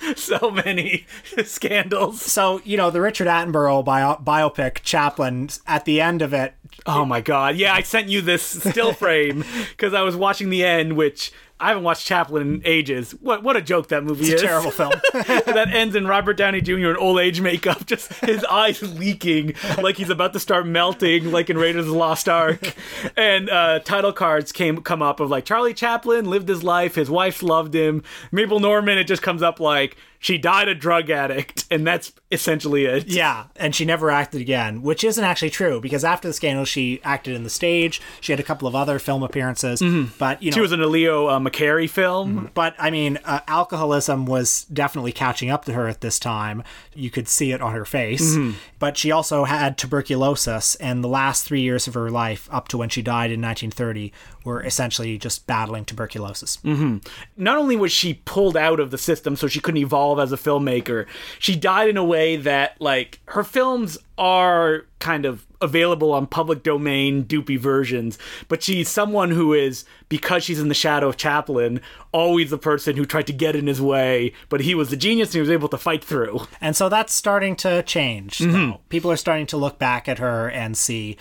[0.16, 1.06] so many
[1.44, 2.22] scandals.
[2.22, 5.48] so you know the Richard Attenborough bio- biopic Chaplin.
[5.66, 6.54] At the end of it,
[6.86, 7.56] Oh my god.
[7.56, 11.68] Yeah, I sent you this still frame because I was watching the end, which I
[11.68, 13.12] haven't watched Chaplin in ages.
[13.20, 14.42] What what a joke that movie it's is.
[14.42, 14.92] a terrible film.
[15.12, 16.90] that ends in Robert Downey Jr.
[16.90, 21.50] in old age makeup, just his eyes leaking like he's about to start melting, like
[21.50, 22.74] in Raiders of the Lost Ark.
[23.16, 27.10] And uh, title cards came come up of like Charlie Chaplin lived his life, his
[27.10, 28.02] wife loved him.
[28.32, 32.84] Mabel Normand, it just comes up like she died a drug addict, and that's essentially
[32.84, 33.06] it.
[33.08, 37.00] Yeah, and she never acted again, which isn't actually true because after the scandal, she
[37.02, 38.02] acted in the stage.
[38.20, 39.80] She had a couple of other film appearances,
[40.18, 42.50] but you know, She was in a Leo uh, McCarey film.
[42.52, 46.62] but I mean, uh, alcoholism was definitely catching up to her at this time.
[46.94, 48.36] You could see it on her face.
[48.78, 52.78] But she also had tuberculosis, and the last three years of her life, up to
[52.78, 54.12] when she died in 1930,
[54.44, 56.58] were essentially just battling tuberculosis.
[56.58, 56.98] Mm-hmm.
[57.36, 60.36] not only was she pulled out of the system so she couldn't evolve as a
[60.36, 61.06] filmmaker,
[61.38, 66.62] she died in a way that like her films are kind of available on public
[66.62, 71.80] domain doopy versions, but she's someone who is because she's in the shadow of Chaplin,
[72.12, 75.28] always the person who tried to get in his way, but he was the genius
[75.28, 76.46] and he was able to fight through.
[76.60, 78.38] And so that's starting to change.
[78.38, 78.52] Mm-hmm.
[78.52, 78.80] though.
[78.88, 81.16] People are starting to look back at her and see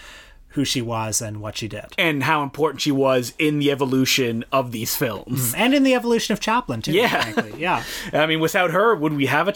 [0.53, 1.85] who she was and what she did.
[1.97, 5.51] And how important she was in the evolution of these films.
[5.51, 5.61] Mm-hmm.
[5.61, 7.21] And in the evolution of Chaplin, too, Yeah.
[7.31, 7.59] frankly.
[7.61, 7.83] Yeah.
[8.13, 9.51] I mean, without her, would we have a?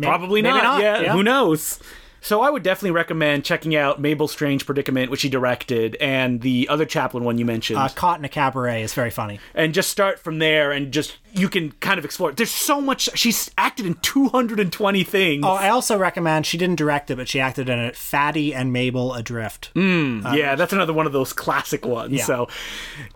[0.00, 0.62] Probably maybe not.
[0.64, 1.12] not, Yeah, yeah.
[1.12, 1.78] who knows?
[2.20, 6.68] So I would definitely recommend checking out Mabel's Strange Predicament, which he directed, and the
[6.68, 7.78] other Chaplin one you mentioned.
[7.78, 9.38] Uh, Caught in a Cabaret is very funny.
[9.54, 12.32] and just start from there and just you can kind of explore.
[12.32, 15.44] There's so much she's acted in 220 things.
[15.44, 17.94] Oh, I also recommend she didn't direct it, but she acted in it.
[17.96, 19.70] Fatty and Mabel Adrift.
[19.76, 22.12] yeah, that's another one of those classic ones.
[22.12, 22.24] Yeah.
[22.24, 22.48] So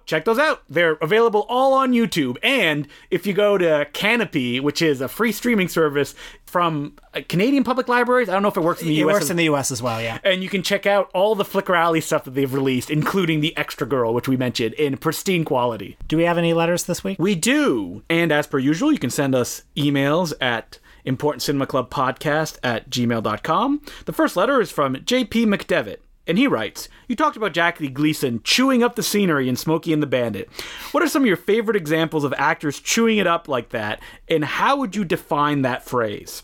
[0.06, 0.62] check those out.
[0.68, 2.36] They're available all on YouTube.
[2.42, 6.14] And if you go to Canopy, which is a free streaming service
[6.52, 9.12] from uh, Canadian public libraries, I don't know if it works in the It US.
[9.14, 9.72] works in the U.S.
[9.72, 10.00] as well.
[10.00, 10.18] Yeah.
[10.22, 13.56] and you can check out all the Flicker Alley stuff that they've released, including the
[13.56, 15.96] Extra Girl, which we mentioned, in pristine quality.
[16.06, 17.18] Do we have any letters this week?
[17.18, 18.02] We do.
[18.10, 22.88] And as per usual, you can send us emails at important cinema club podcast at
[22.90, 23.80] gmail.com.
[24.04, 25.96] The first letter is from JP McDevitt.
[26.26, 30.02] And he writes, You talked about Jackie Gleason chewing up the scenery in Smokey and
[30.02, 30.48] the Bandit.
[30.92, 34.44] What are some of your favorite examples of actors chewing it up like that, and
[34.44, 36.42] how would you define that phrase?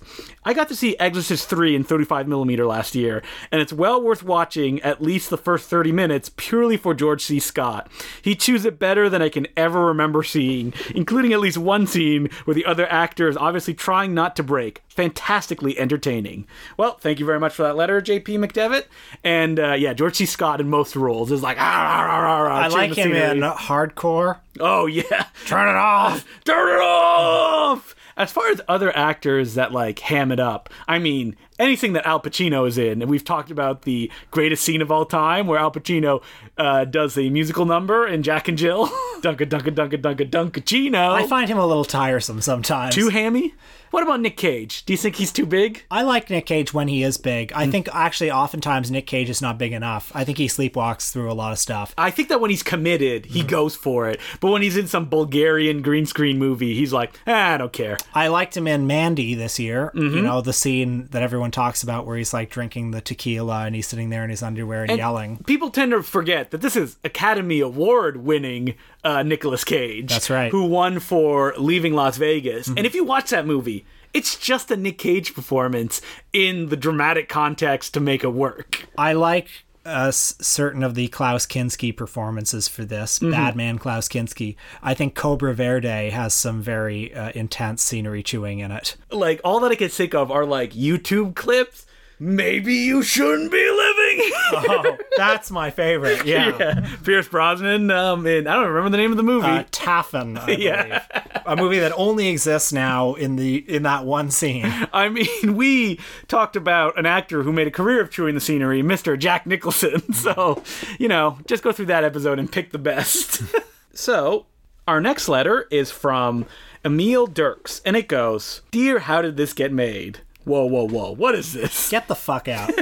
[0.48, 4.80] I got to see Exorcist 3 in 35mm last year, and it's well worth watching
[4.80, 7.38] at least the first 30 minutes purely for George C.
[7.38, 7.86] Scott.
[8.22, 12.30] He chews it better than I can ever remember seeing, including at least one scene
[12.46, 14.82] where the other actor is obviously trying not to break.
[14.88, 16.46] Fantastically entertaining.
[16.78, 18.86] Well, thank you very much for that letter, JP McDevitt.
[19.22, 20.24] And uh, yeah, George C.
[20.24, 23.40] Scott in most roles is like, ah, ah, ah, ah, ah, I like him in
[23.40, 24.38] Hardcore.
[24.58, 25.26] Oh, yeah.
[25.44, 26.24] Turn it off.
[26.44, 27.94] Turn it off.
[28.18, 32.20] As far as other actors that like ham it up, I mean anything that Al
[32.20, 35.70] Pacino is in, and we've talked about the greatest scene of all time, where Al
[35.70, 36.22] Pacino
[36.56, 38.86] uh, does the musical number in Jack and Jill,
[39.20, 41.12] Dunka Dunka Dunka Dunka Dunkaccino.
[41.12, 42.94] I find him a little tiresome sometimes.
[42.94, 43.54] too hammy.
[43.90, 44.84] What about Nick Cage?
[44.84, 45.82] Do you think he's too big?
[45.90, 47.52] I like Nick Cage when he is big.
[47.52, 47.56] Mm.
[47.56, 50.12] I think actually oftentimes Nick Cage is not big enough.
[50.14, 51.94] I think he sleepwalks through a lot of stuff.
[51.96, 53.48] I think that when he's committed, he Mm-hmm.
[53.48, 54.20] goes for it.
[54.40, 57.96] But when he's in some Bulgarian green screen movie, he's like, ah, I don't care.
[58.14, 59.90] I liked him in Mandy this year.
[59.94, 60.16] Mm-hmm.
[60.16, 63.74] You know, the scene that everyone talks about where he's like drinking the tequila and
[63.74, 65.38] he's sitting there in his underwear and, yelling.
[65.44, 70.10] People tend to forget that this is Academy Award winning uh, Nicolas Cage.
[70.10, 70.50] That's right.
[70.50, 72.68] Who won for Leaving Las Vegas.
[72.68, 73.84] And if you watch that movie,
[74.14, 76.00] it's just a Nick Cage performance
[76.32, 78.88] in the dramatic context to make it work.
[78.96, 79.48] I like
[79.88, 83.18] uh, certain of the Klaus Kinski performances for this.
[83.18, 83.32] Mm-hmm.
[83.32, 84.56] Badman Klaus Kinski.
[84.82, 88.96] I think Cobra Verde has some very uh, intense scenery chewing in it.
[89.10, 91.86] Like, all that I can think of are like YouTube clips.
[92.20, 96.24] Maybe you shouldn't be living Oh, that's my favorite.
[96.28, 96.56] Yeah.
[96.58, 96.88] Yeah.
[97.04, 97.90] Pierce Brosnan.
[97.90, 99.46] Um, in, I don't remember the name of the movie.
[99.46, 101.04] Uh, Taffin, I Yeah.
[101.54, 101.58] Believe.
[101.58, 104.66] A movie that only exists now in the in that one scene.
[104.92, 108.82] I mean, we talked about an actor who made a career of chewing the scenery,
[108.82, 109.18] Mr.
[109.18, 110.02] Jack Nicholson.
[110.18, 110.62] So,
[110.98, 113.42] you know, just go through that episode and pick the best.
[113.94, 114.46] so,
[114.86, 116.44] our next letter is from
[116.84, 120.20] Emil Dirks, and it goes Dear, how did this get made?
[120.44, 121.12] Whoa, whoa, whoa.
[121.12, 121.88] What is this?
[121.88, 122.72] Get the fuck out.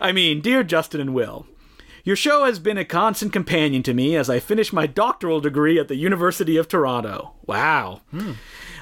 [0.00, 1.46] I mean, dear Justin and Will,
[2.04, 5.78] your show has been a constant companion to me as I finish my doctoral degree
[5.78, 7.32] at the University of Toronto.
[7.46, 8.02] Wow.
[8.10, 8.32] Hmm.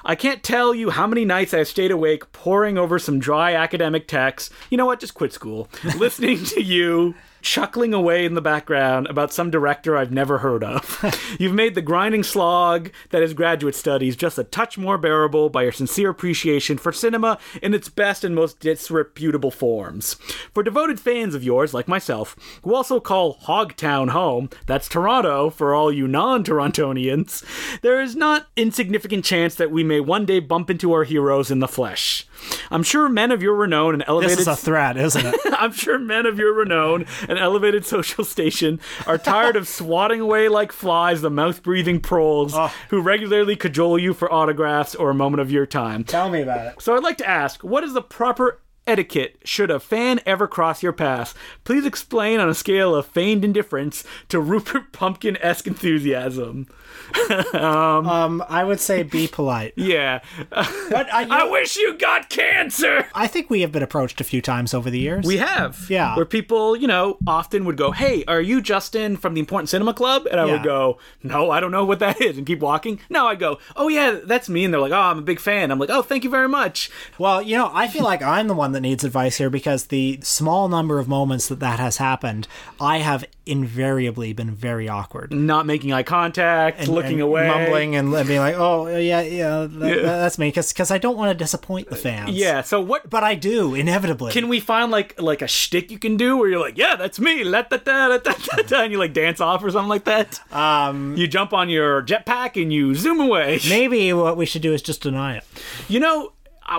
[0.05, 4.09] I can't tell you how many nights I've stayed awake poring over some dry academic
[4.09, 4.51] texts.
[4.69, 4.99] You know what?
[4.99, 5.69] Just quit school.
[5.97, 11.37] Listening to you chuckling away in the background about some director I've never heard of.
[11.39, 15.65] You've made the grinding slog that is graduate studies just a touch more bearable by
[15.65, 20.15] your sincere appreciation for cinema in its best and most disreputable forms.
[20.55, 25.75] For devoted fans of yours, like myself, who also call Hogtown home, that's Toronto for
[25.75, 27.45] all you non Torontonians,
[27.83, 31.59] there is not insignificant chance that we may one day bump into our heroes in
[31.59, 32.27] the flesh.
[32.71, 34.39] I'm sure men of your renown and elevated.
[34.39, 35.37] This is a threat, isn't it?
[35.59, 40.49] I'm sure men of your renown and elevated social station are tired of swatting away
[40.49, 42.73] like flies the mouth breathing proles oh.
[42.91, 46.05] who regularly cajole you for autographs or a moment of your time.
[46.05, 46.83] Tell me about it.
[46.83, 50.83] So I'd like to ask, what is the proper etiquette should a fan ever cross
[50.83, 51.35] your path?
[51.65, 56.67] Please explain on a scale of feigned indifference to Rupert Pupkin esque enthusiasm.
[57.55, 59.75] Um, I would say be polite.
[59.83, 60.21] Yeah.
[60.51, 63.07] But I, I wish you got cancer!
[63.15, 65.25] I think we have been approached a few times over the years.
[65.27, 65.87] We have.
[65.91, 66.15] Yeah.
[66.17, 69.93] Where people, you know, often would go, Hey, are you Justin from the Important Cinema
[69.95, 70.27] Club?
[70.31, 70.53] And I Yeah.
[70.53, 73.01] would go, No, I don't know what that is, and keep walking.
[73.11, 74.65] No, I go, Oh, yeah, that's me.
[74.65, 75.71] And they're like, Oh, I'm a big fan.
[75.71, 76.91] I'm like, Oh, thank you very much.
[77.19, 80.19] Well, you know, I feel like I'm the one that needs advice here because the
[80.23, 82.49] small number of moments that that has happened,
[82.81, 85.33] I have invariably been very awkward.
[85.33, 87.49] Not making eye contact, looking and away.
[87.49, 91.35] mumbling, and being like, "Oh, yeah, yeah, that, that's me," because I don't want to
[91.45, 92.31] disappoint the fans.
[92.31, 93.09] Yeah, so what.
[93.09, 94.33] but I do inevitably.
[94.33, 97.19] Can we find like like a shtick you can do where you're like, yeah, that's
[97.19, 99.89] me, la da da da da da da, and you like dance off or something
[99.89, 100.41] like that?
[100.53, 103.61] um, You jump on your jetpack and you zoom away.
[103.69, 105.45] maybe what we should do is just deny it.
[105.89, 106.33] You know,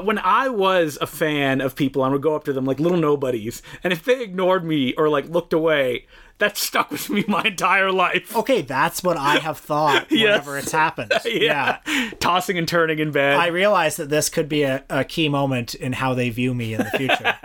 [0.04, 2.98] when I was a fan of people, I would go up to them like little
[2.98, 6.08] nobodies, and if they ignored me or like looked away,
[6.40, 8.36] that stuck with me my entire life.
[8.36, 10.22] Okay, that's what I have thought Yes.
[10.46, 11.12] whenever it's happened.
[11.26, 11.80] yeah.
[12.20, 13.38] tossing and turning in bed.
[13.38, 16.74] I realize that this could be a, a key moment in how they view me
[16.74, 17.36] in the future.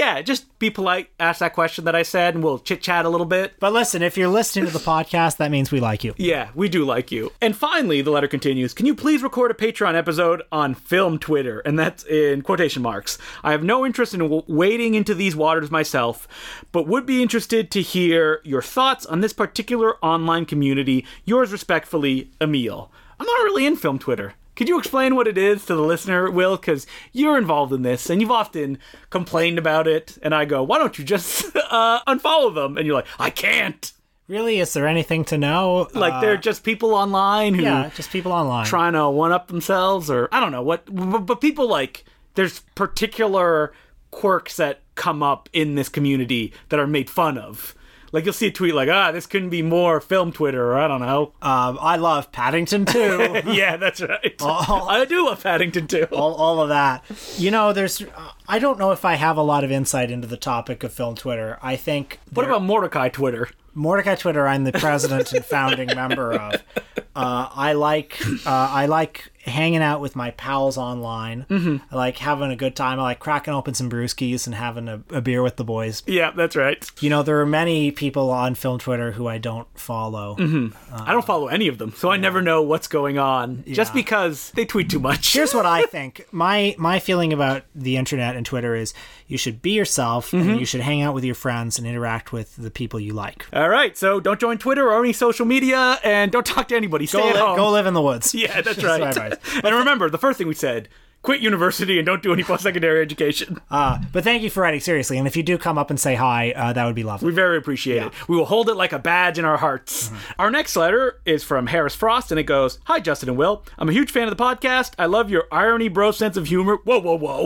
[0.00, 3.10] Yeah, just be polite, ask that question that I said, and we'll chit chat a
[3.10, 3.52] little bit.
[3.60, 6.14] but listen, if you're listening to the podcast, that means we like you.
[6.16, 7.32] Yeah, we do like you.
[7.42, 11.60] And finally, the letter continues Can you please record a Patreon episode on film Twitter?
[11.60, 13.18] And that's in quotation marks.
[13.44, 16.26] I have no interest in w- wading into these waters myself,
[16.72, 21.04] but would be interested to hear your thoughts on this particular online community.
[21.26, 22.90] Yours respectfully, Emil.
[23.18, 24.32] I'm not really in film Twitter.
[24.60, 26.54] Could you explain what it is to the listener, Will?
[26.58, 28.76] Because you're involved in this and you've often
[29.08, 30.18] complained about it.
[30.20, 32.76] And I go, why don't you just uh, unfollow them?
[32.76, 33.90] And you're like, I can't.
[34.28, 35.88] Really, is there anything to know?
[35.94, 38.66] Like Uh, they're just people online who yeah, just people online.
[38.66, 40.84] trying to one up themselves, or I don't know what.
[40.94, 43.72] But, but people like there's particular
[44.10, 47.74] quirks that come up in this community that are made fun of.
[48.12, 50.88] Like you'll see a tweet like, "Ah, this couldn't be more film Twitter," or I
[50.88, 51.32] don't know.
[51.42, 53.40] Um, I love Paddington too.
[53.46, 54.34] yeah, that's right.
[54.40, 54.86] Oh.
[54.88, 56.06] I do love Paddington too.
[56.12, 57.04] all, all of that.
[57.36, 58.02] You know, there's.
[58.48, 61.14] I don't know if I have a lot of insight into the topic of film
[61.14, 61.58] Twitter.
[61.62, 62.18] I think.
[62.32, 63.48] What about Mordecai Twitter?
[63.74, 64.48] Mordecai Twitter?
[64.48, 66.62] I'm the president and founding member of.
[67.16, 68.18] Uh, I like.
[68.46, 71.46] Uh, I like hanging out with my pals online.
[71.48, 71.76] Mm-hmm.
[71.90, 72.98] I like having a good time.
[73.00, 76.02] I like cracking open some brewskis and having a, a beer with the boys.
[76.06, 76.88] Yeah, that's right.
[77.00, 80.36] You know, there are many people on film Twitter who I don't follow.
[80.36, 80.94] Mm-hmm.
[80.94, 83.64] Uh, I don't follow any of them, so I never know what's going on.
[83.66, 85.32] Just because they tweet too much.
[85.32, 86.26] Here's what I think.
[86.32, 88.92] My my feeling about the internet and Twitter is
[89.26, 90.58] you should be yourself and mm-hmm.
[90.58, 93.46] you should hang out with your friends and interact with the people you like.
[93.52, 97.06] All right, so don't join Twitter or any social media, and don't talk to anybody.
[97.06, 97.56] Stay Go, at li- home.
[97.56, 98.34] go live in the woods.
[98.40, 99.29] Yeah, that's That's right.
[99.32, 99.60] Advice.
[99.64, 100.88] and remember, the first thing we said:
[101.22, 103.58] quit university and don't do any post-secondary education.
[103.70, 105.16] Uh, but thank you for writing seriously.
[105.16, 107.26] And if you do come up and say hi, uh, that would be lovely.
[107.28, 108.28] We very appreciate it.
[108.28, 110.08] We will hold it like a badge in our hearts.
[110.08, 110.32] Mm-hmm.
[110.40, 113.64] Our next letter is from Harris Frost, and it goes Hi, Justin and Will.
[113.78, 114.94] I'm a huge fan of the podcast.
[114.98, 116.78] I love your irony, bro sense of humor.
[116.82, 117.44] Whoa, whoa, whoa.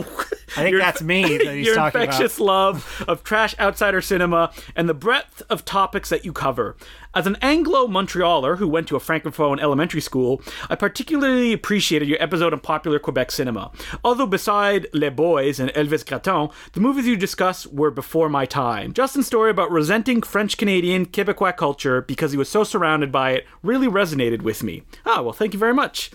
[0.57, 2.07] I think your- that's me that he's your talking about.
[2.15, 6.75] infectious love of trash outsider cinema and the breadth of topics that you cover.
[7.15, 12.21] As an Anglo Montrealer who went to a francophone elementary school, I particularly appreciated your
[12.21, 13.71] episode on popular Quebec cinema.
[14.03, 18.91] Although beside Les Boys and Elvis Gratton, the movies you discuss were before my time.
[18.91, 23.47] Justin's story about resenting French Canadian Quebecois culture because he was so surrounded by it
[23.63, 24.83] really resonated with me.
[25.05, 26.11] Ah, well, thank you very much.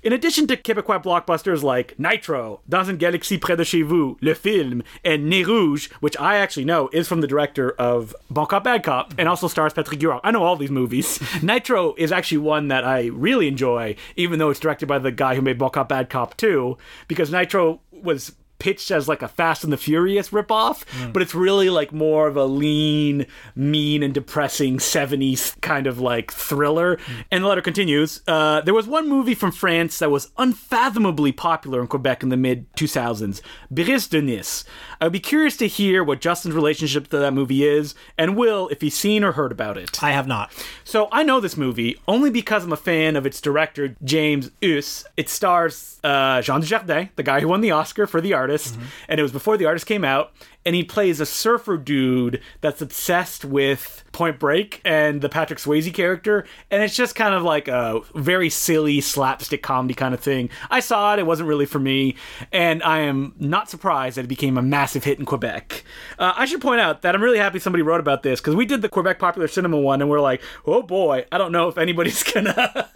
[0.00, 4.32] In addition to Quebecois blockbusters like Nitro, Dans une galaxie près de chez vous, Le
[4.32, 8.62] Film, and Nez Rouge, which I actually know is from the director of Bon Cop,
[8.62, 10.20] Bad Cop, and also stars Patrick Huard.
[10.22, 11.20] I know all these movies.
[11.42, 15.34] Nitro is actually one that I really enjoy, even though it's directed by the guy
[15.34, 16.78] who made Bon Cop, Bad Cop 2,
[17.08, 21.70] because Nitro was pitched as like a Fast and the Furious ripoff, but it's really
[21.70, 26.98] like more of a lean, mean, and depressing 70s kind of like thriller.
[27.30, 31.80] And the letter continues uh, There was one movie from France that was unfathomably popular
[31.80, 33.40] in Quebec in the mid 2000s
[33.70, 34.64] Brice de Nice.
[35.00, 38.68] I would be curious to hear what Justin's relationship to that movie is, and will
[38.68, 40.02] if he's seen or heard about it.
[40.02, 40.52] I have not.
[40.84, 45.06] So I know this movie only because I'm a fan of its director, James Huth.
[45.16, 48.82] It stars uh, Jean Dujardin, the guy who won the Oscar for The Artist, Mm-hmm.
[49.08, 50.32] and it was before The Artist came out.
[50.68, 55.94] And he plays a surfer dude that's obsessed with Point Break and the Patrick Swayze
[55.94, 56.44] character.
[56.70, 60.50] And it's just kind of like a very silly slapstick comedy kind of thing.
[60.68, 62.16] I saw it, it wasn't really for me.
[62.52, 65.84] And I am not surprised that it became a massive hit in Quebec.
[66.18, 68.66] Uh, I should point out that I'm really happy somebody wrote about this because we
[68.66, 71.78] did the Quebec Popular Cinema one and we're like, oh boy, I don't know if
[71.78, 72.90] anybody's gonna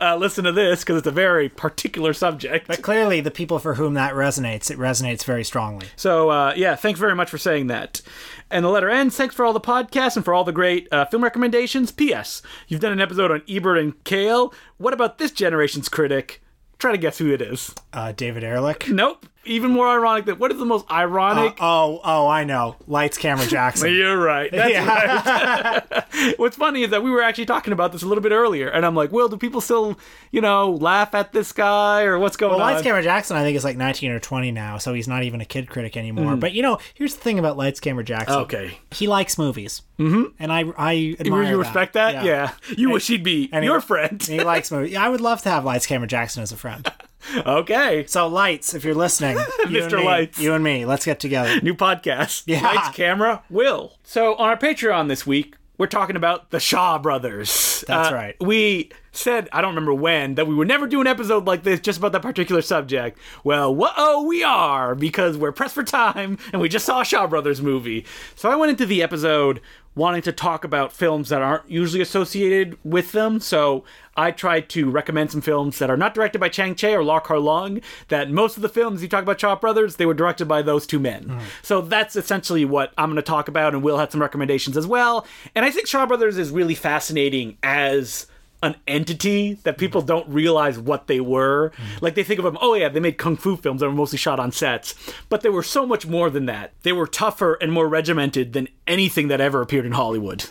[0.00, 2.66] uh, listen to this because it's a very particular subject.
[2.66, 5.88] But clearly, the people for whom that resonates, it resonates very strongly.
[5.96, 8.02] So uh, yeah, thanks very much for saying that.
[8.50, 9.16] And the letter ends.
[9.16, 11.92] Thanks for all the podcasts and for all the great uh, film recommendations.
[11.92, 12.42] P.S.
[12.68, 14.52] You've done an episode on Ebert and Kael.
[14.78, 16.42] What about this generation's critic?
[16.78, 17.74] Try to guess who it is.
[17.92, 18.88] Uh, David Ehrlich.
[18.88, 19.26] Nope.
[19.46, 21.56] Even more ironic than what is the most ironic?
[21.60, 22.76] Oh, oh, I know.
[22.86, 23.92] Lights, camera, Jackson.
[23.94, 24.50] You're right.
[24.52, 25.80] That's Yeah.
[26.20, 26.38] right.
[26.38, 28.84] What's funny is that we were actually talking about this a little bit earlier, and
[28.84, 29.98] I'm like, Will, do people still,
[30.30, 32.72] you know, laugh at this guy or what's going Well, on?
[32.74, 35.40] Lights, Camera, Jackson, I think is like 19 or 20 now, so he's not even
[35.40, 36.36] a kid critic anymore.
[36.36, 38.40] But you know, here's the thing about Lights, Camera, Jackson.
[38.42, 38.78] Okay.
[38.90, 40.24] He likes movies, mm-hmm.
[40.38, 42.24] and I, I You, admire you respect that?
[42.24, 42.52] Yeah.
[42.76, 44.22] You wish he'd be and he- your friend.
[44.22, 44.96] He likes movies.
[44.96, 46.86] I would love to have Lights, Camera, Jackson as a friend.
[47.46, 48.04] Okay.
[48.06, 49.36] So, Lights, if you're listening,
[49.68, 49.98] you and Mr.
[49.98, 50.38] me, Lights.
[50.38, 51.60] you and me, let's get together.
[51.60, 52.44] New podcast.
[52.46, 52.62] Yeah.
[52.62, 53.94] Lights, camera, Will.
[54.02, 57.84] So on our Patreon this week, we're talking about the Shaw brothers.
[57.86, 58.36] That's Uh, right.
[58.40, 61.80] We said, I don't remember when, that we would never do an episode like this
[61.80, 63.18] just about that particular subject.
[63.44, 67.26] Well, whoa, we are, because we're pressed for time and we just saw a Shaw
[67.26, 68.04] Brothers movie.
[68.34, 69.60] So I went into the episode
[69.96, 73.40] wanting to talk about films that aren't usually associated with them.
[73.40, 73.84] So
[74.16, 77.22] I tried to recommend some films that are not directed by Chang Cheh or Lar
[77.38, 77.80] Lung.
[78.08, 80.86] That most of the films you talk about Shaw Brothers, they were directed by those
[80.86, 81.24] two men.
[81.24, 81.38] Hmm.
[81.62, 84.86] So that's essentially what I'm going to talk about, and Will had some recommendations as
[84.86, 85.26] well.
[85.56, 88.28] And I think Shaw Brothers is really fascinating as
[88.62, 91.72] an entity that people don't realize what they were.
[92.00, 94.18] Like they think of them, oh yeah, they made kung fu films that were mostly
[94.18, 94.94] shot on sets,
[95.28, 96.72] but they were so much more than that.
[96.82, 100.44] They were tougher and more regimented than anything that ever appeared in Hollywood.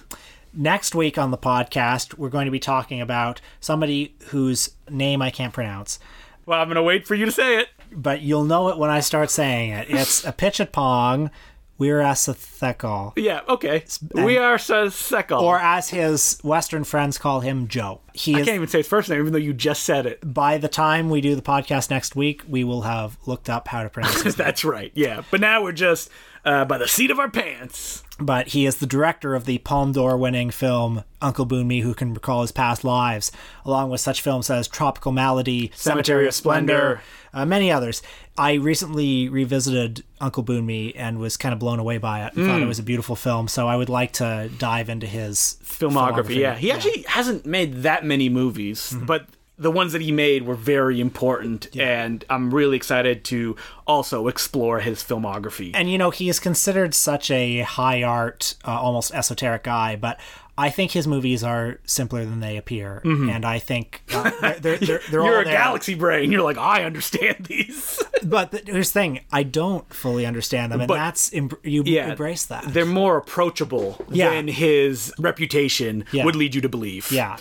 [0.52, 5.30] Next week on the podcast, we're going to be talking about somebody whose name I
[5.30, 6.00] can't pronounce.
[6.48, 7.68] Well, I'm gonna wait for you to say it.
[7.92, 9.88] but you'll know it when I start saying it.
[9.92, 11.30] It's Apichatpong,
[11.80, 13.14] Weerasethakul.
[13.16, 13.84] Yeah, okay.
[14.14, 15.42] we are Sekal.
[15.42, 18.02] Or as his Western friends call him, Joe.
[18.14, 20.20] He I is, can't even say his first name, even though you just said it.
[20.34, 23.84] by the time we do the podcast next week, we will have looked up how
[23.84, 24.36] to pronounce it.
[24.38, 24.92] That's right.
[24.94, 26.10] Yeah, but now we're just
[26.46, 28.04] uh, by the seat of our pants.
[28.20, 32.14] But he is the director of the Palme d'Or winning film Uncle Boonmee Who Can
[32.14, 33.32] Recall His Past Lives,
[33.64, 37.02] along with such films as Tropical Malady, Cemetery of Splendor,
[37.34, 38.02] uh, many others.
[38.38, 42.36] I recently revisited Uncle Boonmee and was kind of blown away by it.
[42.36, 45.58] and Thought it was a beautiful film, so I would like to dive into his
[45.64, 46.36] filmography.
[46.36, 49.28] Yeah, he actually hasn't made that many movies, but
[49.58, 54.80] the ones that he made were very important, and I'm really excited to also explore
[54.80, 55.72] his filmography.
[55.74, 60.18] and you know he is considered such a high art uh, almost esoteric guy but
[60.66, 64.30] i think his movies are simpler than they appear and i think uh,
[64.60, 65.14] they're, they're, they're, Mm-hmm.
[65.26, 65.54] You're a there.
[65.54, 66.32] galaxy brain.
[66.32, 68.02] You're like, I understand these.
[68.24, 72.10] but here's the thing i don't fully understand them and But- that's em- you yeah,
[72.12, 74.30] embrace that They're more approachable Yeah.
[74.32, 76.26] than his reputation Yeah.
[76.26, 77.12] would lead you to believe.
[77.12, 77.38] yeah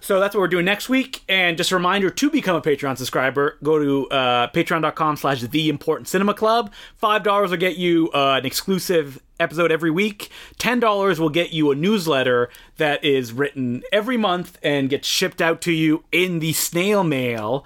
[0.00, 1.22] So that's what we're doing next week.
[1.28, 5.68] And just a reminder to become a Patreon subscriber, go to uh, patreon.com slash the
[5.68, 6.72] important cinema club.
[7.02, 10.30] $5 will get you uh, an exclusive episode every week.
[10.58, 15.60] $10 will get you a newsletter that is written every month and gets shipped out
[15.62, 17.64] to you in the snail mail.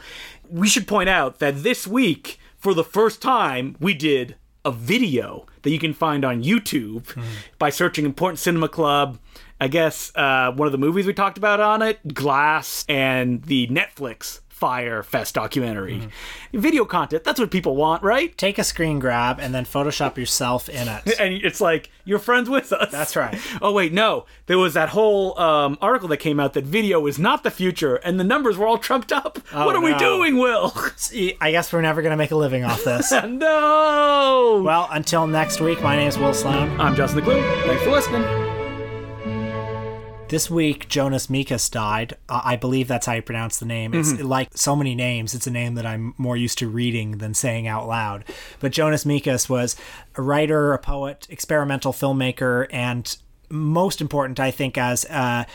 [0.49, 5.47] We should point out that this week, for the first time, we did a video
[5.63, 7.21] that you can find on YouTube
[7.59, 9.19] by searching Important Cinema Club.
[9.61, 13.69] I guess uh, one of the movies we talked about on it, Glass, and the
[13.69, 16.09] Netflix Fyre Fest documentary.
[16.53, 18.39] Video content, that's what people want, right?
[18.39, 21.03] Take a screen grab and then Photoshop yourself in it.
[21.23, 22.93] And it's like, you're friends with us.
[22.93, 23.37] That's right.
[23.61, 24.25] Oh, wait, no.
[24.47, 27.97] There was that whole um, article that came out that video is not the future,
[27.97, 29.39] and the numbers were all trumped up.
[29.53, 30.73] what are we doing, Will?
[31.41, 33.11] I guess we're never going to make a living off this.
[33.11, 34.63] no!
[34.65, 36.81] well, until next week, my name is Will Sloan.
[36.81, 37.65] I'm Justin Decloux.
[37.67, 38.62] Thanks for listening.
[40.33, 42.17] This week, Jonas Mekas died.
[42.27, 43.93] Uh, I believe that's how you pronounce the name.
[43.93, 47.35] It's like so many names, it's a name that I'm more used to reading than
[47.35, 48.25] saying out loud.
[48.59, 49.77] But Jonas Mekas was
[50.17, 53.15] a writer, a poet, experimental filmmaker, and
[53.51, 55.47] most important, I think, as a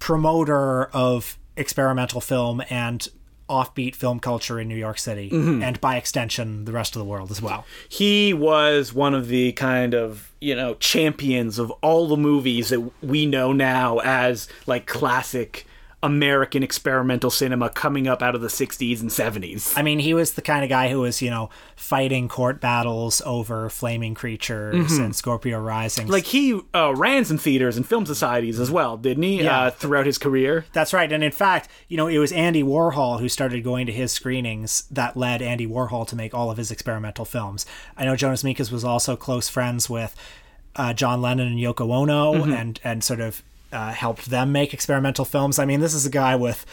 [0.00, 3.06] promoter of experimental film and
[3.48, 5.62] offbeat film culture in New York City, mm-hmm.
[5.62, 7.66] and by extension, the rest of the world as well.
[7.88, 12.90] He was one of the kind of, you know, champions of all the movies that
[13.02, 15.66] we know now as like classic
[16.04, 19.72] American experimental cinema coming up out of the 60s and 70s.
[19.74, 23.22] I mean, he was the kind of guy who was, you know, fighting court battles
[23.24, 26.08] over flaming creatures and Scorpio Rising.
[26.08, 29.42] Like he uh, ran some theaters and film societies as well, didn't he?
[29.42, 29.62] Yeah.
[29.62, 30.66] Uh, throughout his career.
[30.74, 31.10] That's right.
[31.10, 34.82] And in fact, you know, it was Andy Warhol who started going to his screenings
[34.90, 37.64] that led Andy Warhol to make all of his experimental films.
[37.96, 40.14] I know Jonas Mekas was also close friends with
[40.76, 43.42] uh, John Lennon and Yoko Ono and, and sort of
[43.74, 45.58] uh, helped them make experimental films.
[45.58, 46.64] I mean, this is a guy with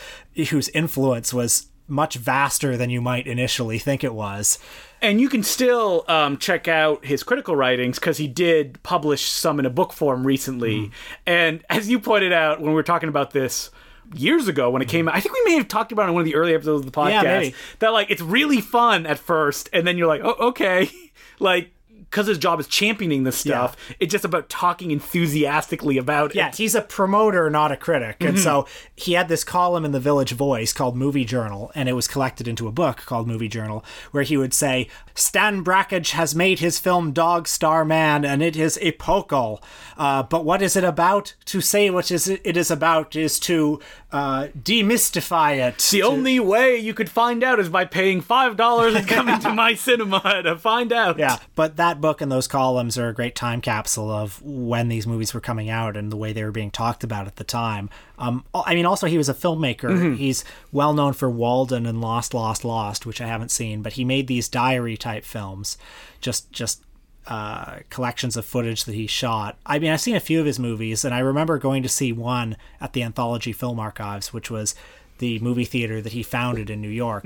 [0.49, 4.57] whose influence was much vaster than you might initially think it was.
[5.01, 9.59] And you can still um, check out his critical writings because he did publish some
[9.59, 10.77] in a book form recently.
[10.77, 10.93] Mm-hmm.
[11.25, 13.71] And as you pointed out when we were talking about this
[14.13, 16.13] years ago when it came out, I think we may have talked about it in
[16.13, 17.49] one of the early episodes of the podcast.
[17.49, 17.55] Yeah.
[17.79, 20.89] That like it's really fun at first, and then you're like, oh, okay,
[21.39, 21.71] like.
[22.11, 26.55] Because his job is championing this stuff, it's just about talking enthusiastically about Yeah, it.
[26.57, 28.17] he's a promoter, not a critic.
[28.19, 31.93] And so he had this column in the Village Voice called Movie Journal, and it
[31.93, 36.35] was collected into a book called Movie Journal, where he would say, Stan Brakhage has
[36.35, 39.63] made his film Dog Star Man, and it is epochal.
[39.97, 41.35] Uh, but what is it about?
[41.45, 43.79] To say what is it is about is to
[44.11, 45.77] uh, demystify it.
[45.91, 49.53] The only way you could find out is by paying five dollars and coming to
[49.53, 51.17] my cinema to find out.
[51.19, 55.07] Yeah, but that book and those columns are a great time capsule of when these
[55.07, 57.89] movies were coming out and the way they were being talked about at the time.
[58.17, 60.17] Um, I mean, also he was a filmmaker.
[60.17, 64.03] He's well known for Walden and Lost, Lost, Lost, which I haven't seen, but he
[64.03, 65.77] made these diary type films,
[66.19, 66.83] just just
[67.27, 69.57] uh, collections of footage that he shot.
[69.65, 72.11] I mean, I've seen a few of his movies, and I remember going to see
[72.11, 74.75] one at the Anthology Film Archives, which was
[75.19, 77.23] the movie theater that he founded in New York.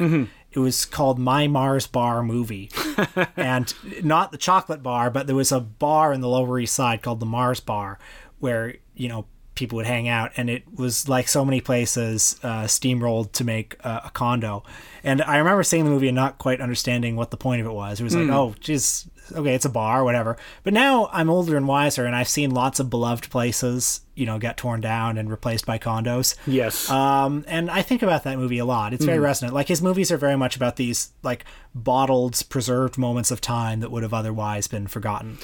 [0.56, 2.72] It was called My Mars Bar Movie,
[3.38, 7.02] and not the chocolate bar, but there was a bar in the Lower East Side
[7.02, 8.00] called the Mars Bar,
[8.40, 9.26] where you know
[9.56, 13.76] people would hang out, and it was like so many places uh, steamrolled to make
[13.84, 14.64] uh, a condo.
[15.04, 17.74] And I remember seeing the movie and not quite understanding what the point of it
[17.74, 18.00] was.
[18.00, 20.38] It was like, oh, geez, okay, it's a bar, whatever.
[20.64, 24.40] But now I'm older and wiser, and I've seen lots of beloved places, you know,
[24.40, 26.36] get torn down and replaced by condos.
[26.48, 26.90] Yes.
[26.90, 28.94] Um, and I think about that movie a lot.
[28.94, 29.54] It's very resonant.
[29.54, 33.92] Like his movies are very much about these like bottled, preserved moments of time that
[33.92, 35.38] would have otherwise been forgotten.